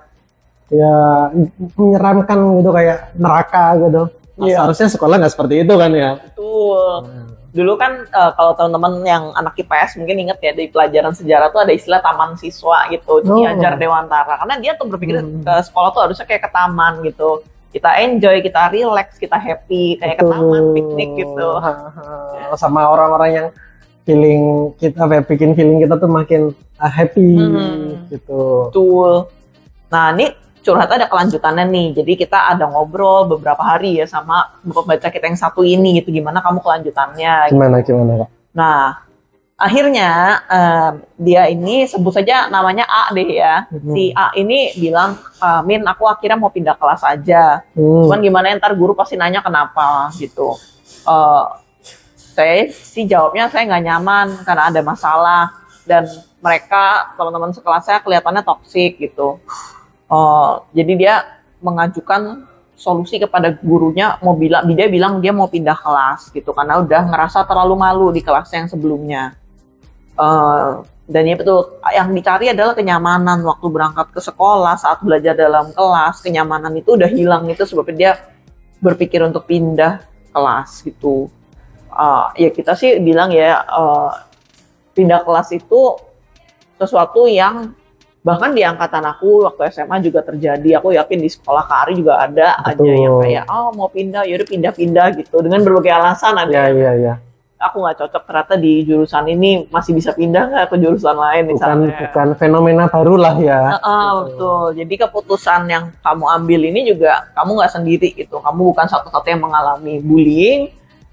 ya 0.71 0.95
menyeramkan 1.75 2.39
gitu 2.61 2.71
kayak 2.71 2.99
neraka 3.19 3.67
gitu 3.79 4.03
Nah, 4.33 4.49
Iya. 4.49 4.57
seharusnya 4.65 4.89
sekolah 4.89 5.15
nggak 5.21 5.35
seperti 5.35 5.55
itu 5.61 5.75
kan 5.77 5.93
ya 5.93 6.11
Betul. 6.17 6.95
Dulu 7.53 7.73
kan 7.77 7.93
eh, 8.01 8.31
kalau 8.33 8.57
teman-teman 8.57 9.05
yang 9.05 9.25
anak 9.37 9.53
IPS 9.61 10.01
mungkin 10.01 10.25
inget 10.25 10.41
ya 10.41 10.57
di 10.57 10.73
pelajaran 10.73 11.13
sejarah 11.13 11.53
tuh 11.53 11.61
ada 11.61 11.73
istilah 11.77 12.01
taman 12.01 12.33
siswa 12.41 12.89
gitu, 12.89 13.21
Oh. 13.21 13.37
diajar 13.37 13.77
dewantara. 13.77 14.41
Karena 14.41 14.57
dia 14.57 14.73
tuh 14.73 14.89
berpikir 14.89 15.21
Hmm. 15.21 15.45
ke 15.45 15.55
sekolah 15.61 15.93
tuh 15.93 16.01
harusnya 16.01 16.25
kayak 16.25 16.49
ke 16.49 16.51
taman 16.51 17.05
gitu. 17.05 17.45
Kita 17.73 17.91
enjoy, 18.05 18.45
kita 18.45 18.69
relax, 18.69 19.17
kita 19.17 19.41
happy, 19.41 19.97
kayak 19.97 20.21
ke 20.21 20.25
taman 20.29 20.77
piknik 20.77 21.11
gitu. 21.25 21.49
Ha, 21.57 21.73
ha. 21.73 22.55
sama 22.61 22.85
orang-orang 22.85 23.31
yang 23.33 23.47
feeling 24.05 24.77
kita 24.77 25.09
apa 25.09 25.19
ya, 25.19 25.23
bikin 25.25 25.57
feeling 25.57 25.81
kita 25.81 25.97
tuh 25.97 26.11
makin 26.11 26.53
uh, 26.77 26.93
happy 26.93 27.33
Hmm. 27.39 28.07
gitu 28.13 28.69
Betul. 28.69 29.13
Nah, 29.89 30.13
ini 30.17 30.27
curhat 30.63 30.89
ada 30.89 31.07
kelanjutannya 31.11 31.65
nih. 31.69 31.87
Jadi 32.01 32.13
kita 32.17 32.55
ada 32.55 32.65
ngobrol 32.71 33.27
beberapa 33.27 33.61
hari 33.61 33.99
ya 33.99 34.07
sama 34.07 34.53
pembaca 34.63 35.09
kita 35.11 35.27
yang 35.27 35.39
satu 35.39 35.67
ini 35.67 36.01
gitu. 36.01 36.15
Gimana 36.15 36.39
kamu 36.41 36.61
kelanjutannya? 36.63 37.51
gimana 37.51 37.77
gimana 37.83 38.13
kak 38.25 38.31
Nah, 38.53 39.01
akhirnya 39.63 40.43
em, 40.51 40.93
dia 41.15 41.47
ini 41.47 41.87
sebut 41.87 42.11
saja 42.11 42.51
namanya 42.51 42.83
A 42.91 43.15
deh 43.15 43.39
ya. 43.39 43.71
Hmm. 43.71 43.95
Si 43.95 44.11
A 44.11 44.35
ini 44.35 44.75
bilang, 44.75 45.15
"Ah, 45.39 45.63
Min, 45.63 45.87
aku 45.87 46.11
akhirnya 46.11 46.35
mau 46.35 46.51
pindah 46.51 46.75
kelas 46.75 47.07
aja. 47.07 47.63
Hmm. 47.79 48.03
Cuman 48.11 48.19
gimana 48.19 48.59
ntar 48.59 48.75
guru 48.75 48.99
pasti 48.99 49.15
nanya 49.15 49.39
kenapa 49.39 50.11
gitu. 50.19 50.59
Eh, 51.07 51.45
saya 52.17 52.67
sih 52.75 53.07
jawabnya 53.07 53.47
saya 53.47 53.71
nggak 53.71 53.85
nyaman 53.87 54.27
karena 54.43 54.63
ada 54.73 54.81
masalah 54.83 55.43
dan 55.87 56.11
mereka 56.43 57.15
teman-teman 57.15 57.55
sekelas 57.55 57.87
saya 57.87 58.03
kelihatannya 58.03 58.43
toksik 58.43 58.99
gitu. 58.99 59.39
Eh, 60.11 60.53
jadi 60.75 60.93
dia 60.99 61.15
mengajukan 61.63 62.51
solusi 62.75 63.23
kepada 63.23 63.55
gurunya 63.63 64.19
mau 64.19 64.35
bilang 64.35 64.67
dia 64.67 64.91
bilang 64.91 65.23
dia 65.23 65.31
mau 65.31 65.47
pindah 65.47 65.79
kelas 65.79 66.35
gitu 66.35 66.51
karena 66.51 66.83
udah 66.83 67.15
ngerasa 67.15 67.47
terlalu 67.47 67.79
malu 67.79 68.07
di 68.11 68.19
kelas 68.19 68.51
yang 68.51 68.67
sebelumnya. 68.67 69.39
Eh, 70.23 70.71
dan 71.11 71.23
ya 71.27 71.35
betul 71.35 71.83
yang 71.91 72.15
dicari 72.15 72.47
adalah 72.55 72.79
kenyamanan 72.79 73.43
waktu 73.43 73.67
berangkat 73.67 74.15
ke 74.15 74.21
sekolah 74.23 74.79
saat 74.79 75.03
belajar 75.03 75.35
dalam 75.35 75.75
kelas 75.75 76.23
kenyamanan 76.23 76.73
itu 76.79 76.95
udah 76.95 77.11
hilang 77.11 77.45
itu 77.51 77.67
sebabnya 77.67 77.95
dia 77.99 78.13
berpikir 78.79 79.19
untuk 79.27 79.51
pindah 79.51 80.07
kelas 80.31 80.87
gitu. 80.87 81.27
Eh, 81.91 82.47
ya 82.47 82.51
kita 82.55 82.79
sih 82.79 83.03
bilang 83.03 83.35
ya 83.35 83.67
eh, 83.67 84.11
pindah 84.95 85.27
kelas 85.27 85.51
itu 85.59 85.99
sesuatu 86.79 87.27
yang 87.27 87.75
bahkan 88.23 88.55
di 88.55 88.63
angkatan 88.63 89.03
aku 89.03 89.51
waktu 89.51 89.75
SMA 89.75 89.99
juga 90.07 90.23
terjadi. 90.23 90.79
Aku 90.79 90.95
yakin 90.95 91.19
di 91.19 91.27
sekolah 91.27 91.67
Kari 91.67 91.99
juga 91.99 92.23
ada 92.23 92.63
aja 92.63 92.79
Betul. 92.79 92.95
yang 92.95 93.19
kayak 93.19 93.45
oh 93.51 93.75
mau 93.75 93.91
pindah, 93.91 94.23
yaudah 94.23 94.47
pindah-pindah 94.47 95.07
gitu 95.19 95.43
dengan 95.43 95.67
berbagai 95.67 95.91
alasan 95.91 96.39
ada 96.39 96.71
ya 96.71 96.71
ya 96.71 96.93
ya 96.95 97.15
aku 97.63 97.77
nggak 97.79 97.97
cocok 97.97 98.23
ternyata 98.23 98.55
di 98.55 98.83
jurusan 98.83 99.25
ini 99.29 99.51
masih 99.67 99.93
bisa 99.93 100.11
pindah 100.11 100.45
nggak 100.45 100.67
ke 100.69 100.77
jurusan 100.77 101.15
lain 101.15 101.43
bukan 101.47 101.55
misalnya. 101.55 101.95
bukan 102.03 102.29
fenomena 102.35 102.85
baru 102.87 103.15
lah 103.17 103.35
ya 103.37 103.63
Heeh, 103.73 104.09
Gitu. 104.11 104.21
betul. 104.27 104.65
Jadi 104.77 104.95
keputusan 104.99 105.61
yang 105.67 105.85
kamu 105.97 106.25
ambil 106.27 106.61
ini 106.65 106.81
juga 106.85 107.13
kamu 107.33 107.51
nggak 107.55 107.73
sendiri 107.73 108.09
gitu. 108.13 108.37
Kamu 108.37 108.61
bukan 108.67 108.87
satu-satunya 108.87 109.33
yang 109.33 109.45
mengalami 109.45 109.95
bullying. 109.99 110.61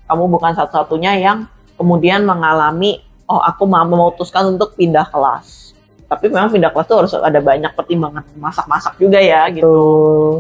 Kamu 0.04 0.24
bukan 0.28 0.52
satu-satunya 0.52 1.12
yang 1.16 1.38
kemudian 1.76 2.26
mengalami 2.26 2.98
oh 3.24 3.40
aku 3.40 3.64
mau 3.64 3.86
memutuskan 3.86 4.50
untuk 4.50 4.74
pindah 4.74 5.06
kelas. 5.06 5.78
Tapi 6.06 6.26
memang 6.28 6.50
pindah 6.50 6.70
kelas 6.70 6.86
tuh 6.86 6.98
harus 6.98 7.14
ada 7.14 7.38
banyak 7.38 7.70
pertimbangan 7.72 8.26
masak-masak 8.36 8.98
juga 8.98 9.22
ya 9.22 9.46
gitu. 9.48 9.62
Betul. 9.62 10.32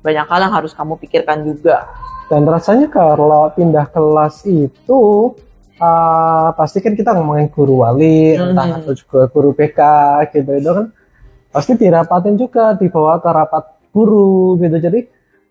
Banyak 0.00 0.24
hal 0.24 0.40
yang 0.40 0.54
harus 0.54 0.72
kamu 0.72 0.96
pikirkan 0.96 1.44
juga. 1.44 1.84
Dan 2.30 2.46
rasanya 2.46 2.86
kalau 2.86 3.50
pindah 3.50 3.90
kelas 3.90 4.46
itu 4.46 5.34
uh, 5.82 6.48
pasti 6.54 6.78
kan 6.78 6.94
kita 6.94 7.10
ngomongin 7.18 7.50
guru 7.50 7.82
wali 7.82 8.38
Mhm. 8.38 8.54
entah 8.54 8.68
atau 8.78 8.94
juga 8.94 9.26
guru 9.26 9.50
BK 9.50 9.80
gitu. 10.30 10.50
Itu 10.62 10.70
kan 10.70 10.86
pasti 11.50 11.74
dirapatin 11.74 12.38
juga 12.38 12.78
dibawa 12.78 13.18
ke 13.18 13.30
rapat 13.34 13.64
guru 13.90 14.54
gitu. 14.62 14.78
Jadi 14.78 15.00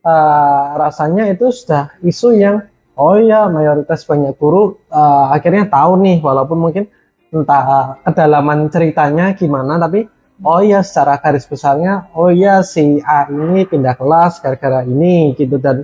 uh, 0.08 0.80
rasanya 0.80 1.28
itu 1.28 1.52
sudah 1.52 2.00
isu 2.00 2.40
yang 2.40 2.64
oh 2.96 3.20
ya 3.20 3.52
mayoritas 3.52 4.08
banyak 4.08 4.40
guru 4.40 4.80
uh, 4.88 5.36
akhirnya 5.36 5.68
tahu 5.68 6.00
nih 6.00 6.24
walaupun 6.24 6.64
mungkin 6.64 6.88
entah 7.36 8.00
kedalaman 8.08 8.72
ceritanya 8.72 9.36
gimana 9.36 9.76
tapi 9.78 10.08
oh 10.42 10.64
ya 10.64 10.80
secara 10.80 11.20
garis 11.20 11.44
besarnya 11.44 12.08
oh 12.16 12.32
ya 12.32 12.64
si 12.64 13.04
A 13.04 13.28
ini 13.28 13.68
pindah 13.68 14.00
kelas 14.00 14.40
gara-gara 14.40 14.88
ini 14.88 15.36
gitu. 15.36 15.60
Dan 15.60 15.84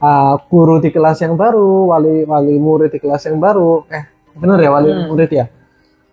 uh, 0.00 0.34
guru 0.48 0.80
di 0.80 0.90
kelas 0.90 1.22
yang 1.22 1.36
baru 1.36 1.92
wali 1.92 2.24
wali 2.24 2.56
murid 2.56 2.90
di 2.90 2.98
kelas 2.98 3.28
yang 3.28 3.38
baru. 3.38 3.84
Eh 3.92 4.04
bener 4.34 4.58
ya 4.58 4.70
wali 4.72 4.88
Hmm. 4.90 5.06
murid 5.12 5.30
ya? 5.30 5.46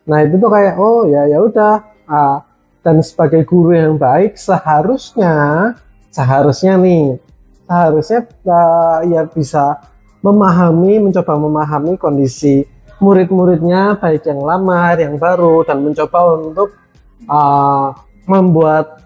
Nah 0.07 0.23
itu 0.23 0.35
tuh 0.37 0.51
kayak 0.51 0.75
oh 0.77 1.07
ya 1.07 1.25
ya 1.25 1.39
udah. 1.41 1.73
Uh, 2.07 2.39
dan 2.87 3.03
sebagai 3.03 3.43
guru 3.43 3.75
yang 3.75 3.99
baik 3.99 4.39
seharusnya 4.39 5.75
seharusnya 6.07 6.79
nih 6.79 7.19
seharusnya 7.67 8.23
uh, 8.47 9.03
ya 9.03 9.27
bisa 9.27 9.83
memahami 10.23 11.03
mencoba 11.03 11.35
memahami 11.35 11.99
kondisi 11.99 12.63
murid-muridnya 13.03 13.99
baik 13.99 14.23
yang 14.23 14.39
lama 14.39 14.95
yang 14.95 15.19
baru 15.19 15.67
dan 15.67 15.83
mencoba 15.83 16.39
untuk 16.39 16.79
uh, 17.27 17.91
membuat 18.23 19.03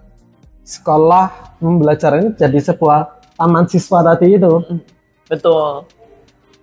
sekolah 0.62 1.58
pembelajaran 1.58 2.30
ini 2.30 2.32
jadi 2.38 2.60
sebuah 2.62 3.21
taman 3.42 3.66
siswa 3.66 4.06
tadi 4.06 4.38
itu 4.38 4.54
Betul. 5.26 5.88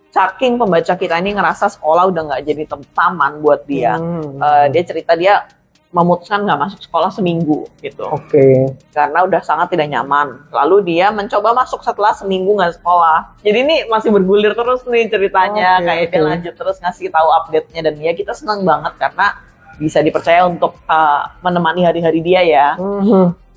Saking 0.09 0.61
pembaca 0.61 0.93
kita 0.93 1.19
ini 1.21 1.33
ngerasa 1.33 1.73
sekolah 1.73 2.09
udah 2.13 2.23
nggak 2.33 2.43
jadi 2.45 2.63
taman 2.93 3.41
buat 3.41 3.65
dia. 3.65 3.97
Hmm. 3.97 4.37
Eh, 4.39 4.67
dia 4.73 4.83
cerita 4.85 5.13
dia 5.17 5.49
memutuskan 5.89 6.45
nggak 6.45 6.61
masuk 6.69 6.81
sekolah 6.85 7.09
seminggu 7.09 7.65
gitu. 7.81 8.05
Oke. 8.13 8.77
karena 8.93 9.25
udah 9.25 9.41
sangat 9.41 9.73
tidak 9.73 9.89
nyaman. 9.89 10.37
Lalu 10.53 10.85
dia 10.85 11.09
mencoba 11.09 11.57
masuk 11.57 11.81
setelah 11.81 12.13
seminggu 12.13 12.53
nggak 12.61 12.77
sekolah. 12.77 13.41
Jadi 13.41 13.59
ini 13.65 13.77
masih 13.89 14.13
bergulir 14.13 14.53
terus 14.53 14.85
nih 14.85 15.09
ceritanya, 15.09 15.81
Oke, 15.81 15.87
kayak 15.89 16.07
dia 16.13 16.21
oke. 16.21 16.29
lanjut 16.29 16.55
terus 16.61 16.77
ngasih 16.85 17.09
tahu 17.09 17.29
update-nya 17.41 17.81
dan 17.89 17.95
ya 17.97 18.13
kita 18.13 18.37
senang 18.37 18.69
banget 18.69 19.01
karena 19.01 19.33
bisa 19.81 20.05
dipercaya 20.05 20.45
untuk 20.45 20.77
uh, 20.91 21.25
menemani 21.41 21.89
hari-hari 21.89 22.21
dia 22.21 22.45
ya. 22.45 22.69
Mhm. 22.77 23.48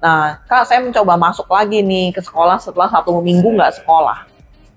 Nah, 0.00 0.40
kak 0.48 0.64
saya 0.64 0.80
mencoba 0.80 1.14
masuk 1.20 1.44
lagi 1.52 1.84
nih 1.84 2.16
ke 2.16 2.24
sekolah 2.24 2.56
setelah 2.56 2.88
satu 2.88 3.20
minggu 3.20 3.52
nggak 3.52 3.84
sekolah. 3.84 4.24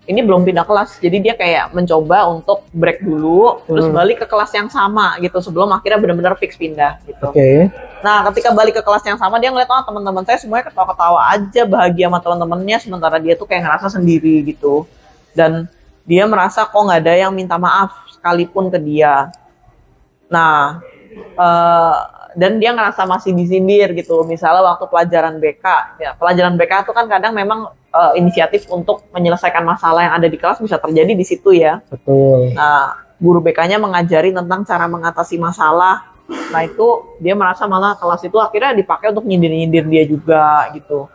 Ini 0.04 0.20
belum 0.20 0.44
pindah 0.44 0.68
kelas, 0.68 1.00
jadi 1.00 1.16
dia 1.24 1.32
kayak 1.32 1.72
mencoba 1.72 2.28
untuk 2.28 2.68
break 2.76 3.08
dulu, 3.08 3.64
terus 3.64 3.88
Hmm. 3.88 3.96
balik 3.96 4.20
ke 4.20 4.28
kelas 4.28 4.52
yang 4.52 4.68
sama 4.68 5.16
gitu 5.24 5.40
sebelum 5.40 5.72
akhirnya 5.72 5.96
benar-benar 5.96 6.36
fix 6.36 6.60
pindah 6.60 7.00
gitu. 7.08 7.32
Oke. 7.32 7.72
Nah, 8.04 8.28
ketika 8.28 8.52
balik 8.52 8.76
ke 8.76 8.84
kelas 8.84 9.00
yang 9.08 9.16
sama, 9.16 9.40
dia 9.40 9.48
ngeliat, 9.48 9.72
oh 9.72 9.80
teman-teman 9.88 10.28
saya 10.28 10.36
semuanya 10.44 10.68
ketawa-ketawa 10.68 11.32
aja, 11.32 11.64
bahagia 11.64 12.12
sama 12.12 12.20
teman-temannya, 12.20 12.78
sementara 12.84 13.16
dia 13.16 13.40
tuh 13.40 13.48
kayak 13.48 13.64
ngerasa 13.64 13.96
sendiri 13.96 14.44
gitu. 14.44 14.84
Dan 15.32 15.72
dia 16.04 16.28
merasa 16.28 16.68
kok 16.68 16.84
nggak 16.84 17.00
ada 17.00 17.14
yang 17.16 17.32
minta 17.32 17.56
maaf 17.56 17.96
sekalipun 18.12 18.68
ke 18.68 18.76
dia. 18.84 19.32
Nah, 20.28 20.84
eh, 21.16 21.98
dan 22.34 22.58
dia 22.58 22.74
ngerasa 22.74 23.06
masih 23.06 23.32
disindir 23.34 23.94
gitu. 23.94 24.26
Misalnya 24.26 24.66
waktu 24.66 24.86
pelajaran 24.90 25.38
BK, 25.38 25.66
ya 26.02 26.12
pelajaran 26.18 26.58
BK 26.58 26.90
itu 26.90 26.92
kan 26.94 27.06
kadang 27.10 27.34
memang 27.34 27.74
eh, 27.94 28.12
inisiatif 28.20 28.68
untuk 28.70 29.06
menyelesaikan 29.14 29.62
masalah 29.62 30.10
yang 30.10 30.14
ada 30.18 30.28
di 30.30 30.38
kelas 30.38 30.62
bisa 30.62 30.78
terjadi 30.78 31.14
di 31.14 31.26
situ 31.26 31.54
ya. 31.54 31.82
Betul. 31.90 32.54
Nah, 32.58 32.98
guru 33.22 33.40
BK-nya 33.40 33.78
mengajari 33.80 34.34
tentang 34.34 34.66
cara 34.66 34.86
mengatasi 34.90 35.40
masalah. 35.40 36.14
Nah, 36.28 36.62
itu 36.66 37.18
dia 37.22 37.38
merasa 37.38 37.70
malah 37.70 37.96
kelas 38.00 38.26
itu 38.26 38.38
akhirnya 38.40 38.74
dipakai 38.74 39.14
untuk 39.14 39.26
nyindir-nyindir 39.28 39.86
dia 39.88 40.04
juga 40.10 40.70
gitu. 40.74 41.08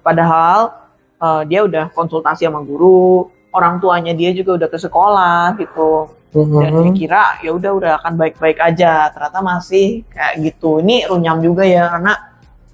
Padahal 0.00 0.72
eh, 1.20 1.42
dia 1.48 1.62
udah 1.62 1.92
konsultasi 1.92 2.48
sama 2.48 2.64
guru, 2.64 3.28
orang 3.52 3.78
tuanya 3.78 4.16
dia 4.16 4.32
juga 4.32 4.56
udah 4.56 4.68
ke 4.72 4.78
sekolah 4.80 5.54
gitu. 5.60 6.21
Dan 6.32 6.72
dia 6.72 6.88
Mhm. 6.88 6.96
kira 6.96 7.22
ya 7.44 7.52
udah 7.52 7.72
udah 7.76 7.92
akan 8.00 8.12
baik-baik 8.16 8.56
aja. 8.56 9.12
Ternyata 9.12 9.38
masih 9.40 10.00
kayak 10.08 10.34
gitu. 10.40 10.80
Ini 10.80 11.06
runyam 11.06 11.38
juga 11.38 11.62
ya 11.62 11.92
karena 11.92 12.14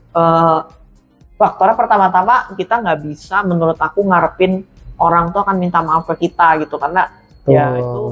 eh, 0.09 0.59
faktornya 1.35 1.75
pertama-tama 1.75 2.35
kita 2.55 2.83
nggak 2.83 2.99
bisa 3.03 3.43
menurut 3.43 3.79
aku 3.79 4.03
ngarepin 4.03 4.62
orang 4.99 5.31
tuh 5.31 5.47
akan 5.47 5.57
minta 5.59 5.79
maaf 5.79 6.03
ke 6.07 6.27
kita 6.27 6.59
gitu 6.59 6.75
karena 6.75 7.07
ya 7.47 7.71
Betul. 7.71 7.79
itu 7.79 8.03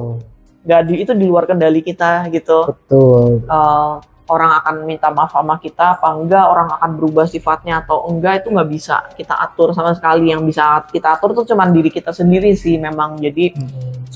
nggak 0.66 0.82
di 0.82 0.94
itu 1.02 1.12
di 1.14 1.24
luar 1.26 1.44
kendali 1.46 1.82
kita 1.82 2.30
gitu 2.30 2.70
Betul. 2.70 3.42
Eh, 3.42 3.92
orang 4.26 4.50
akan 4.62 4.74
minta 4.82 5.10
maaf 5.10 5.30
sama 5.30 5.58
kita 5.58 5.98
apa 5.98 6.14
enggak 6.14 6.44
orang 6.46 6.68
akan 6.78 6.90
berubah 6.94 7.26
sifatnya 7.26 7.82
atau 7.82 8.06
enggak 8.06 8.42
itu 8.42 8.54
nggak 8.54 8.70
bisa 8.70 9.02
kita 9.14 9.34
atur 9.34 9.70
sama 9.70 9.94
sekali 9.94 10.30
yang 10.30 10.42
bisa 10.42 10.82
kita 10.90 11.18
atur 11.18 11.34
tuh 11.34 11.46
cuman 11.46 11.70
diri 11.70 11.90
kita 11.90 12.10
sendiri 12.10 12.54
sih 12.54 12.78
memang 12.78 13.18
jadi 13.18 13.54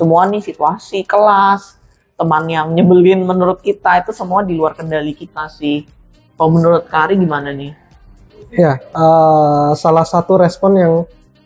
semua 0.00 0.24
nih 0.24 0.40
situasi 0.40 1.04
kelas 1.04 1.76
teman 2.16 2.48
yang 2.48 2.72
nyebelin 2.72 3.20
menurut 3.24 3.60
kita 3.60 4.00
itu 4.00 4.16
semua 4.16 4.40
di 4.40 4.56
luar 4.56 4.72
kendali 4.72 5.12
kita 5.12 5.48
sih. 5.52 5.84
Kalau 6.36 6.56
menurut 6.56 6.88
Kari 6.88 7.20
gimana 7.20 7.52
nih? 7.52 7.76
Ya, 8.52 8.80
eh, 8.80 9.70
salah 9.76 10.08
satu 10.08 10.40
respon 10.40 10.72
yang 10.80 10.94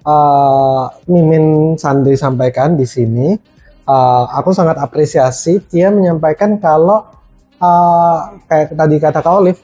eh, 0.06 0.84
Mimin 1.10 1.74
Sandi 1.74 2.14
sampaikan 2.14 2.78
di 2.78 2.86
sini, 2.86 3.34
eh, 3.86 4.24
aku 4.38 4.54
sangat 4.54 4.78
apresiasi 4.78 5.58
dia 5.66 5.90
menyampaikan 5.90 6.62
kalau 6.62 7.10
eh, 7.58 8.18
kayak 8.46 8.78
tadi 8.78 8.96
kata 9.02 9.18
Kak 9.22 9.34
Olive, 9.34 9.62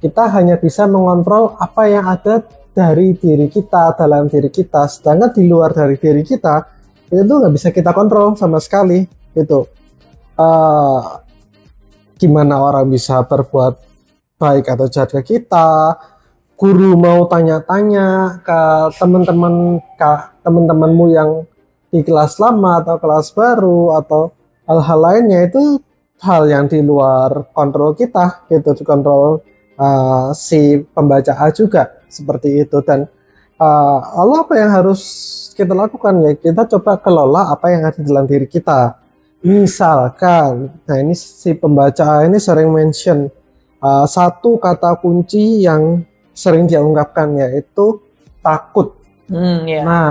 kita 0.00 0.32
hanya 0.32 0.56
bisa 0.56 0.88
mengontrol 0.88 1.52
apa 1.60 1.82
yang 1.88 2.08
ada 2.08 2.44
dari 2.72 3.12
diri 3.12 3.52
kita 3.52 3.92
dalam 3.96 4.32
diri 4.32 4.48
kita, 4.48 4.88
sedangkan 4.88 5.36
di 5.36 5.44
luar 5.44 5.76
dari 5.76 6.00
diri 6.00 6.24
kita 6.24 6.71
itu 7.12 7.28
tuh 7.28 7.36
nggak 7.44 7.52
bisa 7.52 7.68
kita 7.68 7.92
kontrol 7.92 8.32
sama 8.40 8.56
sekali, 8.56 9.04
gitu. 9.36 9.68
Eh, 10.40 11.00
gimana 12.16 12.64
orang 12.64 12.88
bisa 12.88 13.20
berbuat 13.28 13.76
baik 14.40 14.64
atau 14.72 14.86
jahat 14.88 15.12
ke 15.20 15.36
kita, 15.36 16.00
guru 16.56 16.96
mau 16.96 17.28
tanya-tanya 17.28 18.40
ke 18.40 18.60
teman-teman 18.96 19.82
ke 19.98 20.12
teman-temanmu 20.40 21.06
yang 21.12 21.30
di 21.92 22.00
kelas 22.00 22.40
lama 22.40 22.80
atau 22.80 22.96
kelas 22.96 23.34
baru 23.36 24.00
atau 24.00 24.32
hal-hal 24.64 24.98
lainnya 24.98 25.44
itu 25.50 25.82
hal 26.22 26.46
yang 26.48 26.64
di 26.70 26.80
luar 26.80 27.50
kontrol 27.52 27.92
kita 27.92 28.46
gitu. 28.48 28.72
Kontrol 28.86 29.42
uh, 29.76 30.30
si 30.32 30.80
pembaca 30.96 31.34
juga 31.52 32.00
seperti 32.08 32.62
itu. 32.64 32.78
Dan 32.86 33.04
uh, 33.62 33.98
lalu 34.18 34.34
apa 34.42 34.54
yang 34.58 34.70
harus 34.74 35.02
kita 35.54 35.70
lakukan 35.70 36.18
ya 36.26 36.32
kita 36.34 36.66
coba 36.74 36.98
kelola 36.98 37.54
apa 37.54 37.70
yang 37.70 37.86
ada 37.86 38.02
dalam 38.02 38.26
diri 38.26 38.50
kita 38.50 38.98
misalkan 39.46 40.74
nah 40.82 40.96
ini 40.98 41.14
si 41.14 41.54
pembaca 41.54 42.26
ini 42.26 42.42
sering 42.42 42.74
mention 42.74 43.30
uh, 43.78 44.06
satu 44.10 44.58
kata 44.58 44.98
kunci 44.98 45.62
yang 45.62 46.02
sering 46.32 46.64
dia 46.64 46.80
ungkapkan 46.80 47.36
yaitu 47.36 48.00
takut. 48.40 48.96
hmm 49.28 49.68
ya 49.68 49.82
Nah, 49.84 50.10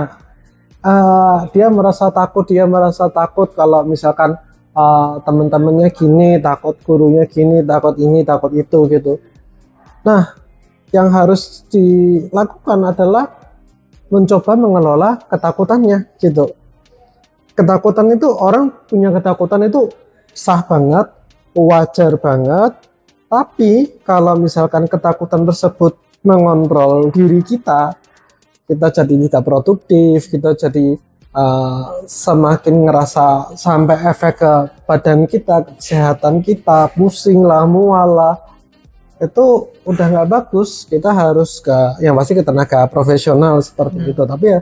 eh, 0.82 1.38
dia 1.52 1.66
merasa 1.68 2.08
takut, 2.10 2.46
dia 2.46 2.64
merasa 2.64 3.10
takut 3.10 3.50
kalau 3.52 3.82
misalkan 3.82 4.38
eh, 4.72 5.12
teman-temannya 5.26 5.92
gini, 5.92 6.38
takut 6.40 6.78
gurunya 6.86 7.28
gini, 7.28 7.60
takut 7.66 7.94
ini, 7.98 8.24
takut 8.24 8.52
itu 8.54 8.78
gitu. 8.88 9.20
Nah, 10.06 10.32
yang 10.94 11.12
harus 11.12 11.66
dilakukan 11.68 12.80
adalah 12.88 13.41
mencoba 14.12 14.52
mengelola 14.52 15.16
ketakutannya 15.24 16.12
gitu. 16.20 16.52
Ketakutan 17.56 18.12
itu 18.12 18.28
orang 18.28 18.68
punya 18.84 19.08
ketakutan 19.08 19.64
itu 19.64 19.88
sah 20.36 20.60
banget, 20.60 21.08
wajar 21.56 22.20
banget. 22.20 22.76
Tapi 23.32 24.04
kalau 24.04 24.36
misalkan 24.36 24.84
ketakutan 24.84 25.48
tersebut 25.48 25.96
mengontrol 26.20 27.08
diri 27.08 27.40
kita, 27.40 27.96
kita 28.68 28.86
jadi 28.92 29.14
tidak 29.28 29.42
produktif, 29.48 30.28
kita 30.28 30.52
jadi 30.52 31.00
uh, 31.32 32.04
semakin 32.04 32.84
ngerasa 32.84 33.56
sampai 33.56 33.96
efek 34.12 34.34
ke 34.36 34.52
badan 34.84 35.24
kita, 35.24 35.72
kesehatan 35.72 36.44
kita, 36.44 36.92
pusing 36.92 37.40
lah, 37.40 37.64
mual 37.64 38.10
lah, 38.12 38.36
itu 39.22 39.70
udah 39.86 40.06
nggak 40.10 40.28
bagus. 40.28 40.82
Kita 40.82 41.14
harus 41.14 41.62
ke, 41.62 42.02
yang 42.02 42.18
pasti 42.18 42.34
ke 42.34 42.42
tenaga 42.42 42.90
profesional 42.90 43.62
seperti 43.62 44.02
Hmm. 44.02 44.10
itu. 44.10 44.22
Tapi 44.26 44.44
ya 44.50 44.60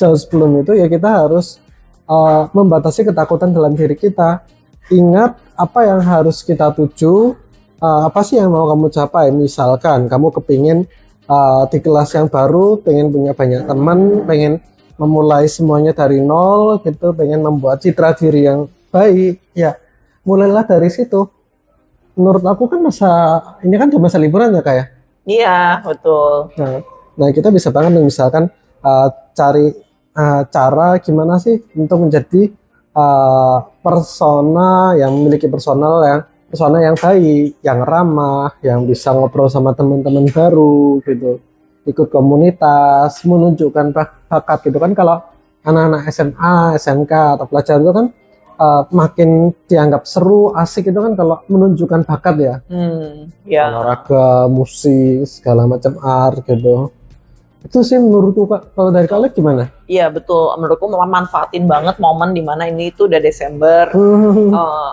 jauh 0.00 0.16
sebelum 0.16 0.64
itu 0.64 0.72
ya 0.72 0.88
kita 0.88 1.28
harus 1.28 1.60
uh, 2.08 2.48
membatasi 2.56 3.04
ketakutan 3.04 3.52
dalam 3.52 3.76
diri 3.76 3.94
kita. 3.94 4.40
Ingat 4.88 5.36
apa 5.54 5.84
yang 5.84 6.00
harus 6.00 6.40
kita 6.40 6.72
tuju, 6.72 7.36
uh, 7.78 8.00
apa 8.08 8.24
sih 8.24 8.40
yang 8.40 8.50
mau 8.50 8.64
kamu 8.72 8.88
capai. 8.88 9.28
Misalkan 9.28 10.08
kamu 10.08 10.32
kepingin 10.40 10.88
uh, 11.28 11.68
di 11.68 11.78
kelas 11.78 12.16
yang 12.16 12.32
baru, 12.32 12.80
pengen 12.80 13.12
punya 13.12 13.36
banyak 13.36 13.68
teman, 13.68 14.24
pengen 14.24 14.64
memulai 14.96 15.48
semuanya 15.48 15.92
dari 15.92 16.20
nol 16.24 16.80
gitu, 16.80 17.12
pengen 17.12 17.44
membuat 17.44 17.84
citra 17.84 18.16
diri 18.16 18.48
yang 18.48 18.68
baik, 18.92 19.40
ya 19.52 19.76
mulailah 20.24 20.64
dari 20.64 20.88
situ. 20.88 21.28
Menurut 22.12 22.44
aku 22.44 22.68
kan 22.68 22.80
masa 22.84 23.10
ini 23.64 23.74
kan 23.80 23.88
masa 23.96 24.20
liburan 24.20 24.52
ya 24.52 24.62
kayak. 24.62 24.86
Iya, 25.22 25.80
betul. 25.86 26.50
Nah, 26.58 26.82
nah 27.16 27.28
kita 27.30 27.48
bisa 27.48 27.70
banget 27.70 28.02
misalkan 28.02 28.50
uh, 28.82 29.08
cari 29.32 29.72
uh, 30.12 30.42
cara 30.50 30.98
gimana 31.00 31.38
sih 31.38 31.62
untuk 31.78 32.08
menjadi 32.08 32.52
uh, 32.92 33.64
persona 33.80 34.98
yang 34.98 35.14
memiliki 35.14 35.48
personal 35.48 36.02
yang 36.04 36.20
persona 36.52 36.84
yang 36.84 36.96
baik, 37.00 37.64
yang 37.64 37.80
ramah, 37.80 38.52
yang 38.60 38.84
bisa 38.84 39.08
ngobrol 39.16 39.48
sama 39.48 39.72
teman-teman 39.72 40.28
baru 40.28 41.00
gitu, 41.00 41.40
ikut 41.88 42.12
komunitas, 42.12 43.24
menunjukkan 43.24 43.88
bak- 43.96 44.28
bakat 44.28 44.68
gitu 44.68 44.76
kan 44.76 44.92
kalau 44.92 45.16
anak-anak 45.64 46.12
SMA, 46.12 46.76
SMK 46.76 47.12
atau 47.40 47.48
pelajar 47.48 47.80
itu 47.80 47.88
kan 47.96 48.06
uh, 48.62 48.82
makin 48.94 49.50
dianggap 49.66 50.06
seru, 50.06 50.54
asik 50.54 50.94
itu 50.94 50.98
kan 51.02 51.18
kalau 51.18 51.42
menunjukkan 51.50 52.06
bakat 52.06 52.36
ya 52.38 52.54
Hmm, 52.70 53.26
ya. 53.42 53.66
olahraga, 53.74 54.46
musik, 54.46 55.26
segala 55.26 55.66
macam 55.66 55.98
art 55.98 56.46
gitu. 56.46 56.94
Itu 57.62 57.86
sih 57.86 57.94
menurutku 57.94 58.50
Kak, 58.50 58.74
kalau 58.74 58.90
dari 58.90 59.06
kalian 59.06 59.30
gimana? 59.30 59.64
Iya, 59.86 60.10
betul. 60.10 60.50
Menurutku 60.58 60.90
manfaatin 60.90 61.70
banget 61.70 61.94
momen 62.02 62.34
di 62.34 62.42
mana 62.42 62.66
ini 62.66 62.90
itu 62.90 63.06
udah 63.06 63.22
Desember. 63.22 63.86
Eh, 63.94 64.92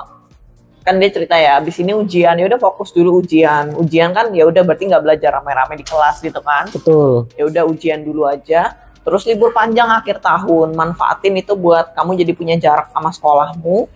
kan 0.85 1.01
dia 1.01 1.09
cerita 1.09 1.33
ya, 1.33 1.57
abis 1.57 1.81
ini 1.81 1.97
ujian, 1.97 2.38
ya 2.38 2.45
udah 2.45 2.61
fokus 2.61 2.93
dulu 2.93 3.25
ujian. 3.25 3.73
Ujian 3.73 4.13
kan 4.13 4.29
ya 4.38 4.45
udah 4.45 4.61
berarti 4.61 4.85
nggak 4.85 5.01
belajar 5.01 5.41
rame-rame 5.41 5.81
di 5.81 5.85
kelas 5.85 6.21
gitu 6.21 6.38
kan. 6.45 6.69
Betul. 6.69 7.25
Ya 7.33 7.49
udah 7.49 7.63
ujian 7.65 8.05
dulu 8.05 8.29
aja. 8.29 8.77
Terus 9.03 9.23
libur 9.25 9.55
panjang 9.55 9.89
akhir 9.89 10.19
tahun, 10.19 10.75
manfaatin 10.75 11.39
itu 11.39 11.55
buat 11.55 11.95
kamu 11.95 12.19
jadi 12.19 12.33
punya 12.35 12.55
jarak 12.59 12.91
sama 12.91 13.09
sekolahmu. 13.09 13.87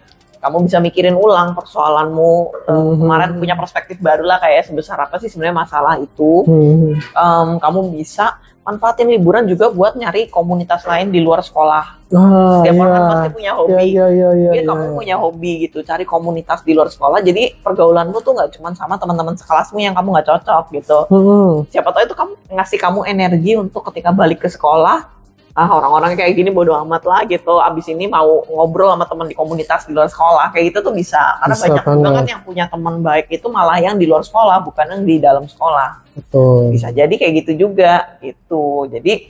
Kamu 0.44 0.58
bisa 0.68 0.84
mikirin 0.84 1.16
ulang 1.16 1.56
persoalanmu. 1.56 2.34
Mhm. 2.68 2.94
Kemarin 3.00 3.30
punya 3.40 3.56
perspektif 3.56 3.96
baru 4.04 4.28
lah 4.28 4.44
kayak 4.44 4.68
sebesar 4.68 5.00
apa 5.00 5.16
sih 5.24 5.32
sebenarnya 5.32 5.56
masalah 5.56 5.96
itu. 5.96 6.44
Hmm. 6.44 7.00
Em, 7.00 7.50
kamu 7.64 7.96
bisa 7.96 8.36
manfaatin 8.64 9.12
liburan 9.12 9.44
juga 9.44 9.68
buat 9.70 9.94
nyari 9.94 10.32
komunitas 10.32 10.88
lain 10.88 11.12
di 11.12 11.20
luar 11.20 11.44
sekolah. 11.44 12.00
Ah, 12.14 12.62
Setiap 12.64 12.80
orang 12.80 12.94
kan 12.94 13.02
iya. 13.02 13.10
pasti 13.12 13.30
punya 13.34 13.52
Iya, 13.52 13.58
hobi. 13.60 13.74
iya, 13.74 14.06
iya, 14.08 14.30
iya, 14.32 14.50
Jadi 14.56 14.64
iya. 14.64 14.70
kamu 14.72 14.84
punya 14.96 15.16
hobi 15.20 15.52
gitu, 15.68 15.78
cari 15.84 16.06
komunitas 16.08 16.60
di 16.64 16.72
luar 16.72 16.88
sekolah. 16.88 17.20
Jadi 17.20 17.44
pergaulanmu 17.60 18.18
tuh 18.24 18.32
nggak 18.38 18.50
cuma 18.56 18.72
sama 18.72 18.96
teman-teman 18.96 19.36
sekelasmu 19.36 19.78
yang 19.82 19.92
kamu 19.92 20.16
nggak 20.16 20.28
cocok 20.32 20.64
gitu. 20.72 21.00
Hmm. 21.12 21.54
Siapa 21.68 21.90
tahu 21.92 22.04
itu 22.08 22.16
kamu 22.16 22.34
ngasih 22.56 22.80
kamu 22.80 23.00
energi 23.04 23.52
untuk 23.60 23.84
ketika 23.92 24.16
balik 24.16 24.40
ke 24.40 24.48
sekolah. 24.48 25.12
Ah 25.54 25.70
orang-orang 25.70 26.18
kayak 26.18 26.34
gini 26.34 26.50
bodo 26.50 26.74
amat 26.82 27.06
lah 27.06 27.22
gitu. 27.24 27.62
Abis 27.62 27.86
ini 27.88 28.10
mau 28.10 28.42
ngobrol 28.44 28.90
sama 28.90 29.06
teman 29.06 29.30
di 29.30 29.38
komunitas 29.38 29.86
di 29.86 29.94
luar 29.94 30.10
sekolah 30.10 30.50
kayak 30.50 30.74
gitu 30.74 30.82
tuh 30.82 30.94
bisa. 30.94 31.22
Karena 31.38 31.54
Bisa 31.54 31.64
banyak 31.70 31.84
banget. 31.86 32.04
banget 32.04 32.26
yang 32.34 32.42
punya 32.42 32.66
teman 32.66 32.96
baik 33.00 33.26
itu 33.30 33.48
malah 33.48 33.78
yang 33.78 33.94
di 33.94 34.06
luar 34.06 34.22
sekolah 34.22 34.58
bukan 34.62 34.86
yang 34.90 35.04
di 35.04 35.16
dalam 35.18 35.46
sekolah 35.46 36.02
Betul. 36.14 36.70
bisa 36.70 36.90
jadi 36.90 37.10
kayak 37.10 37.34
gitu 37.42 37.52
juga 37.60 38.18
gitu 38.18 38.86
jadi 38.86 39.30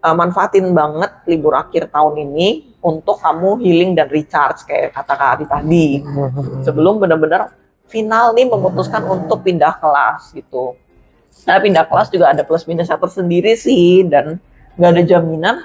uh, 0.00 0.14
manfaatin 0.14 0.66
banget 0.70 1.10
libur 1.26 1.54
akhir 1.54 1.86
tahun 1.88 2.22
ini 2.22 2.48
untuk 2.78 3.18
kamu 3.18 3.58
healing 3.58 3.94
dan 3.94 4.06
recharge 4.06 4.62
kayak 4.62 4.90
kata 4.90 5.10
Kak 5.12 5.30
Adi 5.32 5.44
tadi 5.44 5.86
Hmm. 6.02 6.62
sebelum 6.62 6.98
benar-benar 6.98 7.50
final 7.86 8.30
nih 8.30 8.46
memutuskan 8.46 9.02
untuk 9.04 9.42
pindah 9.42 9.74
kelas 9.74 10.30
gitu 10.30 10.74
nah 11.42 11.58
pindah 11.58 11.82
kelas 11.82 12.10
juga 12.10 12.30
ada 12.30 12.42
plus 12.42 12.62
minusnya 12.64 12.94
tersendiri 12.94 13.54
sih 13.54 14.02
dan 14.02 14.38
nggak 14.74 14.90
ada 14.90 15.02
jaminan 15.02 15.56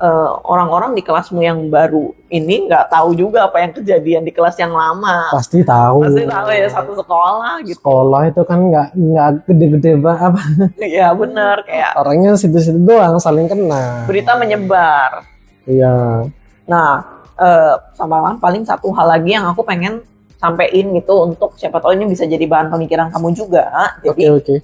uh, 0.00 0.30
orang-orang 0.46 0.94
di 0.94 1.02
kelasmu 1.02 1.42
yang 1.42 1.68
baru 1.68 2.14
ini 2.28 2.70
nggak 2.70 2.88
tahu 2.88 3.12
juga 3.12 3.46
apa 3.50 3.60
yang 3.60 3.72
kejadian 3.74 4.22
di 4.24 4.32
kelas 4.32 4.56
yang 4.56 4.72
lama 4.72 5.28
Pasti 5.34 5.60
tahu. 5.60 6.06
pasti 6.06 6.24
tahu 6.24 6.46
ya 6.48 6.68
satu 6.70 6.92
sekolah 6.96 7.52
gitu 7.66 7.78
Sekolah 7.82 8.22
itu 8.30 8.42
kan 8.46 8.58
nggak 8.72 8.88
nggak 8.94 9.28
gede-gede 9.46 9.90
apa 10.00 10.40
ya 10.98 11.12
bener 11.12 11.56
kayak 11.66 11.92
orangnya 11.98 12.34
situ-situ 12.34 12.78
doang 12.80 13.18
saling 13.20 13.50
kenal. 13.50 14.06
berita 14.06 14.32
menyebar 14.38 15.26
Iya. 15.68 16.24
Nah, 16.64 17.04
eh, 17.36 17.74
sama 17.92 18.32
paling 18.40 18.64
satu 18.64 18.88
hal 18.96 19.04
lagi 19.04 19.36
yang 19.36 19.44
aku 19.52 19.60
pengen 19.60 20.00
sampein 20.40 20.96
gitu 20.96 21.28
untuk 21.28 21.52
siapa 21.60 21.76
tahu 21.76 21.92
ini 21.92 22.08
bisa 22.08 22.24
jadi 22.24 22.40
bahan 22.48 22.72
pemikiran 22.72 23.12
kamu 23.12 23.36
juga. 23.36 23.68
Oke 24.00 24.16
Jadi 24.16 24.22
oke. 24.32 24.54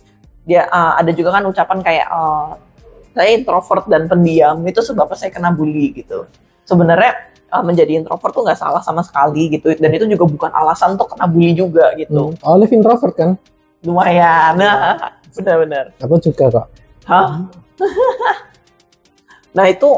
dia 0.49 0.65
eh, 0.65 0.93
ada 0.97 1.13
juga 1.13 1.37
kan 1.37 1.45
ucapan 1.45 1.79
kayak 1.85 2.07
eh, 2.09 2.49
saya 3.15 3.31
introvert 3.33 3.87
dan 3.87 4.11
pendiam 4.11 4.59
itu 4.67 4.83
sebabnya 4.83 5.15
saya 5.15 5.31
kena 5.31 5.55
bully 5.55 5.95
gitu. 5.95 6.27
Sebenarnya 6.67 7.31
eh, 7.31 7.63
menjadi 7.65 8.03
introvert 8.03 8.35
tuh 8.35 8.43
nggak 8.43 8.59
salah 8.59 8.83
sama 8.83 9.07
sekali 9.07 9.55
gitu 9.55 9.73
dan 9.79 9.91
itu 9.95 10.05
juga 10.11 10.27
bukan 10.27 10.51
alasan 10.51 10.99
untuk 10.99 11.15
kena 11.15 11.31
bully 11.31 11.55
juga 11.55 11.95
gitu. 11.95 12.35
Hmm. 12.35 12.39
Olive 12.43 12.75
introvert 12.75 13.15
kan? 13.15 13.31
Lumayan. 13.87 14.59
Nah, 15.35 15.43
benar-benar. 15.43 15.85
Aku 15.99 16.15
juga 16.23 16.45
kok. 16.47 16.67
Hah? 17.11 17.43
nah 19.57 19.67
itu 19.67 19.91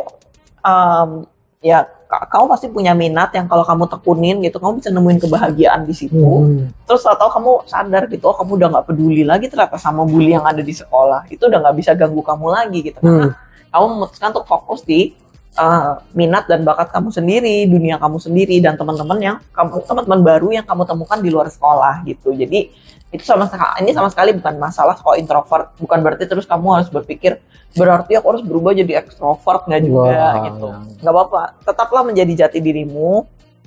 em, 0.64 1.28
ya 1.60 1.84
kamu 2.06 2.44
pasti 2.46 2.66
punya 2.70 2.94
minat 2.94 3.34
yang 3.34 3.50
kalau 3.50 3.66
kamu 3.66 3.90
tekunin 3.90 4.38
gitu 4.38 4.56
kamu 4.56 4.78
bisa 4.78 4.94
nemuin 4.94 5.18
kebahagiaan 5.18 5.82
di 5.82 5.94
situ 5.94 6.14
Hmm. 6.16 6.70
terus 6.86 7.02
atau 7.02 7.26
kamu 7.26 7.66
sadar 7.66 8.06
gitu 8.06 8.30
oh 8.30 8.36
kamu 8.38 8.62
udah 8.62 8.68
nggak 8.78 8.86
peduli 8.86 9.26
lagi 9.26 9.50
ternyata 9.50 9.74
sama 9.76 10.06
bully 10.06 10.32
yang 10.32 10.46
ada 10.46 10.62
di 10.62 10.70
sekolah 10.70 11.26
itu 11.26 11.42
udah 11.42 11.58
nggak 11.60 11.76
bisa 11.76 11.90
ganggu 11.92 12.22
kamu 12.22 12.46
lagi 12.48 12.78
gitu 12.86 12.98
karena 13.02 13.30
Hmm. 13.30 13.74
kamu 13.74 13.84
memutuskan 13.92 14.28
untuk 14.30 14.46
fokus 14.46 14.80
di 14.82 15.12
uh, 15.58 15.98
minat 16.12 16.46
dan 16.46 16.62
bakat 16.62 16.94
kamu 16.94 17.10
sendiri 17.10 17.66
dunia 17.66 17.98
kamu 17.98 18.22
sendiri 18.22 18.56
dan 18.62 18.78
teman-teman 18.78 19.18
yang 19.18 19.36
kamu 19.50 19.82
teman-teman 19.82 20.20
baru 20.22 20.48
yang 20.54 20.64
kamu 20.64 20.82
temukan 20.86 21.18
di 21.18 21.30
luar 21.34 21.50
sekolah 21.50 22.06
gitu 22.06 22.30
jadi 22.32 22.70
itu 23.14 23.22
sama 23.22 23.46
sekali 23.46 23.86
ini 23.86 23.90
sama 23.94 24.10
sekali 24.10 24.34
bukan 24.34 24.58
masalah 24.58 24.98
kok 24.98 25.14
introvert. 25.14 25.70
Bukan 25.78 25.98
berarti 26.02 26.26
terus 26.26 26.44
kamu 26.44 26.82
harus 26.82 26.88
berpikir 26.90 27.38
berarti 27.76 28.16
aku 28.16 28.26
harus 28.34 28.42
berubah 28.42 28.72
jadi 28.72 29.04
ekstrovert 29.04 29.68
nggak 29.68 29.82
juga 29.84 30.10
Wah, 30.10 30.34
gitu. 30.48 30.68
Nggak 31.04 31.12
apa-apa. 31.14 31.42
Tetaplah 31.62 32.02
menjadi 32.02 32.46
jati 32.46 32.58
dirimu. 32.58 33.22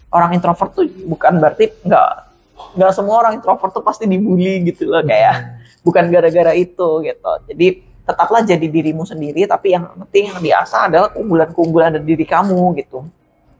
Orang 0.09 0.33
introvert 0.33 0.73
tuh 0.73 0.89
bukan 1.05 1.37
berarti 1.37 1.69
nggak 1.85 2.09
nggak 2.75 2.91
semua 2.91 3.15
orang 3.23 3.33
introvert 3.39 3.71
tuh 3.71 3.85
pasti 3.85 4.09
dibully 4.09 4.67
gitu 4.67 4.89
loh 4.91 5.05
kayak 5.05 5.61
bukan 5.85 6.11
gara-gara 6.11 6.51
itu 6.57 7.05
gitu. 7.05 7.31
Jadi 7.47 7.67
tetaplah 8.03 8.41
jadi 8.41 8.65
dirimu 8.65 9.05
sendiri 9.05 9.45
tapi 9.45 9.77
yang 9.77 9.85
penting 10.03 10.33
yang 10.33 10.39
diasah 10.41 10.89
adalah 10.89 11.13
keunggulan-keunggulan 11.13 11.95
dari 11.95 12.05
diri 12.17 12.25
kamu 12.25 12.75
gitu. 12.81 13.05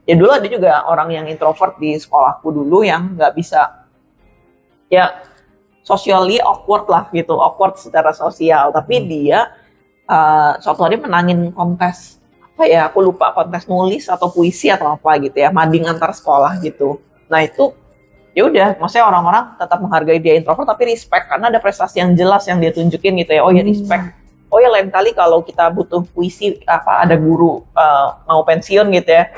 Ya 0.04 0.18
dulu 0.18 0.34
ada 0.34 0.44
juga 0.50 0.84
orang 0.90 1.08
yang 1.14 1.24
introvert 1.30 1.78
di 1.78 1.94
sekolahku 1.94 2.50
dulu 2.50 2.82
yang 2.82 3.14
nggak 3.14 3.32
bisa 3.38 3.86
ya 4.90 5.22
socially 5.90 6.38
awkward 6.38 6.86
lah 6.86 7.10
gitu 7.10 7.34
awkward 7.34 7.74
secara 7.74 8.14
sosial 8.14 8.70
tapi 8.70 9.02
Hmm. 9.02 9.06
dia 9.10 9.40
uh, 10.06 10.54
suatu 10.62 10.86
hari 10.86 11.02
menangin 11.02 11.50
kontes 11.50 12.22
apa 12.54 12.68
ya 12.68 12.86
aku 12.86 13.00
lupa 13.02 13.32
kontes 13.32 13.64
nulis 13.66 14.06
atau 14.06 14.28
puisi 14.30 14.68
atau 14.70 14.92
apa 14.94 15.16
gitu 15.18 15.34
ya 15.34 15.50
mading 15.50 15.88
antar 15.90 16.12
sekolah 16.14 16.60
gitu 16.62 17.00
nah 17.26 17.40
itu 17.40 17.72
ya 18.30 18.46
udah 18.46 18.68
maksudnya 18.78 19.10
orang-orang 19.10 19.58
tetap 19.58 19.78
menghargai 19.82 20.20
dia 20.22 20.38
introvert 20.38 20.68
tapi 20.68 20.94
respect 20.94 21.26
karena 21.26 21.50
ada 21.50 21.58
prestasi 21.58 21.98
yang 21.98 22.14
jelas 22.14 22.46
yang 22.46 22.62
dia 22.62 22.70
tunjukin 22.70 23.18
gitu 23.18 23.32
ya 23.34 23.42
oh 23.42 23.50
ya 23.50 23.64
Hmm. 23.64 23.70
respect 23.74 24.04
oh 24.50 24.58
ya 24.58 24.68
lain 24.70 24.90
kali 24.90 25.14
kalau 25.14 25.42
kita 25.42 25.66
butuh 25.70 26.02
puisi 26.10 26.58
apa 26.66 27.06
ada 27.06 27.14
guru 27.18 27.62
uh, 27.74 28.08
mau 28.26 28.42
pensiun 28.46 28.86
gitu 28.94 29.10
ya 29.10 29.30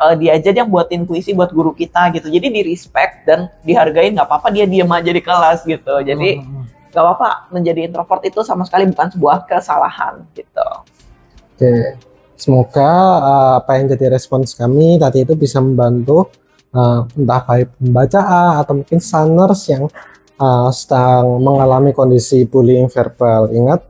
uh, 0.00 0.14
dia 0.16 0.40
aja 0.40 0.50
yang 0.50 0.72
buatin 0.72 1.04
puisi 1.04 1.36
buat 1.36 1.52
guru 1.52 1.76
kita 1.76 2.08
gitu 2.16 2.32
jadi 2.32 2.48
di 2.48 2.60
respect 2.64 3.28
dan 3.28 3.52
dihargain 3.60 4.16
nggak 4.16 4.26
apa-apa 4.26 4.48
dia 4.48 4.64
diam 4.64 4.88
aja 4.90 5.12
di 5.12 5.20
kelas 5.20 5.68
gitu 5.68 6.00
jadi 6.00 6.40
Hmm. 6.40 6.64
nggak 6.90 7.04
apa-apa 7.04 7.28
menjadi 7.54 7.86
introvert 7.86 8.24
itu 8.26 8.40
sama 8.42 8.64
sekali 8.66 8.88
bukan 8.88 9.12
sebuah 9.12 9.46
kesalahan 9.46 10.24
gitu 10.34 10.68
Oke, 11.60 12.00
semoga 12.40 12.88
uh, 13.20 13.52
apa 13.60 13.76
yang 13.76 13.92
jadi 13.92 14.16
respons 14.16 14.56
kami 14.56 14.96
tadi 14.96 15.28
itu 15.28 15.36
bisa 15.36 15.60
membantu 15.60 16.32
uh, 16.72 17.04
entah 17.12 17.44
baik 17.44 17.68
pembaca 17.76 18.20
atau 18.64 18.80
mungkin 18.80 18.96
saners 18.96 19.68
yang 19.68 19.84
uh, 20.40 20.72
sedang 20.72 21.36
mengalami 21.36 21.92
kondisi 21.92 22.48
bullying 22.48 22.88
verbal. 22.88 23.52
Ingat, 23.52 23.80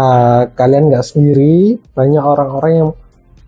uh, 0.00 0.48
kalian 0.56 0.88
nggak 0.88 1.04
sendiri, 1.04 1.76
banyak 1.92 2.24
orang-orang 2.24 2.72
yang 2.72 2.90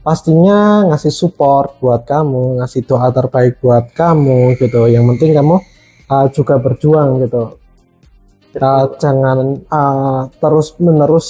pastinya 0.02 0.82
ngasih 0.90 1.14
support 1.14 1.78
buat 1.78 2.02
kamu, 2.02 2.58
ngasih 2.58 2.82
doa 2.84 3.08
terbaik 3.14 3.62
buat 3.62 3.94
kamu 3.94 4.58
gitu. 4.58 4.90
Yang 4.90 5.04
penting 5.14 5.30
kamu 5.38 5.56
uh, 6.10 6.26
juga 6.34 6.58
berjuang 6.58 7.22
gitu. 7.22 7.56
Uh, 8.52 8.84
jangan 9.00 9.64
uh, 9.72 10.28
terus 10.36 10.76
menerus 10.76 11.28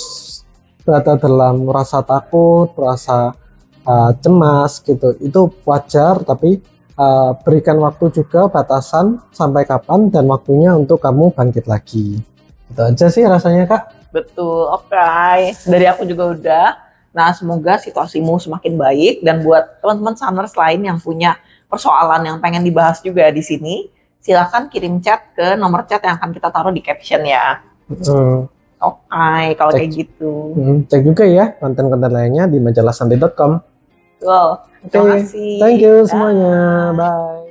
berada 0.82 1.14
dalam 1.14 1.68
rasa 1.70 2.02
takut, 2.02 2.74
rasa 2.74 3.36
uh, 3.86 4.10
cemas 4.18 4.82
gitu. 4.82 5.14
Itu 5.22 5.52
wajar, 5.62 6.26
tapi 6.26 6.58
uh, 6.98 7.38
berikan 7.46 7.78
waktu 7.78 8.10
juga 8.10 8.50
batasan 8.50 9.22
sampai 9.30 9.62
kapan 9.68 10.10
dan 10.10 10.26
waktunya 10.26 10.74
untuk 10.74 10.98
kamu 10.98 11.30
bangkit 11.30 11.70
lagi. 11.70 12.18
Itu 12.72 12.80
aja 12.82 13.06
sih 13.06 13.22
rasanya 13.22 13.70
kak. 13.70 13.82
Betul, 14.10 14.68
oke. 14.68 14.96
Dari 15.68 15.86
aku 15.88 16.04
juga 16.04 16.24
udah. 16.34 16.91
Nah, 17.12 17.28
semoga 17.36 17.76
situasimu 17.76 18.40
semakin 18.40 18.74
baik 18.80 19.20
dan 19.20 19.44
buat 19.44 19.78
teman-teman 19.84 20.16
Sunners 20.16 20.56
lain 20.56 20.80
yang 20.80 20.98
punya 20.98 21.36
persoalan 21.68 22.24
yang 22.24 22.36
pengen 22.40 22.64
dibahas 22.64 23.04
juga 23.04 23.28
di 23.28 23.44
sini, 23.44 23.88
silakan 24.20 24.72
kirim 24.72 25.00
chat 25.04 25.32
ke 25.36 25.56
nomor 25.56 25.84
chat 25.84 26.00
yang 26.04 26.16
akan 26.16 26.32
kita 26.32 26.48
taruh 26.48 26.72
di 26.72 26.80
caption 26.80 27.20
ya. 27.24 27.60
Hmm. 27.88 28.48
Oke, 28.82 29.54
kalau 29.54 29.70
Cek. 29.70 29.78
kayak 29.78 29.90
gitu. 29.94 30.32
Hmm, 30.58 30.78
cek 30.90 31.00
juga 31.06 31.22
ya 31.22 31.54
konten-konten 31.54 32.10
lainnya 32.10 32.50
di 32.50 32.58
majalahsantai.com. 32.58 33.62
Betul. 34.18 34.48
Oke, 34.82 34.90
Terima 34.90 35.14
kasih. 35.22 35.52
thank 35.62 35.78
you 35.78 35.94
semuanya. 36.02 36.90
Bye. 36.96 37.41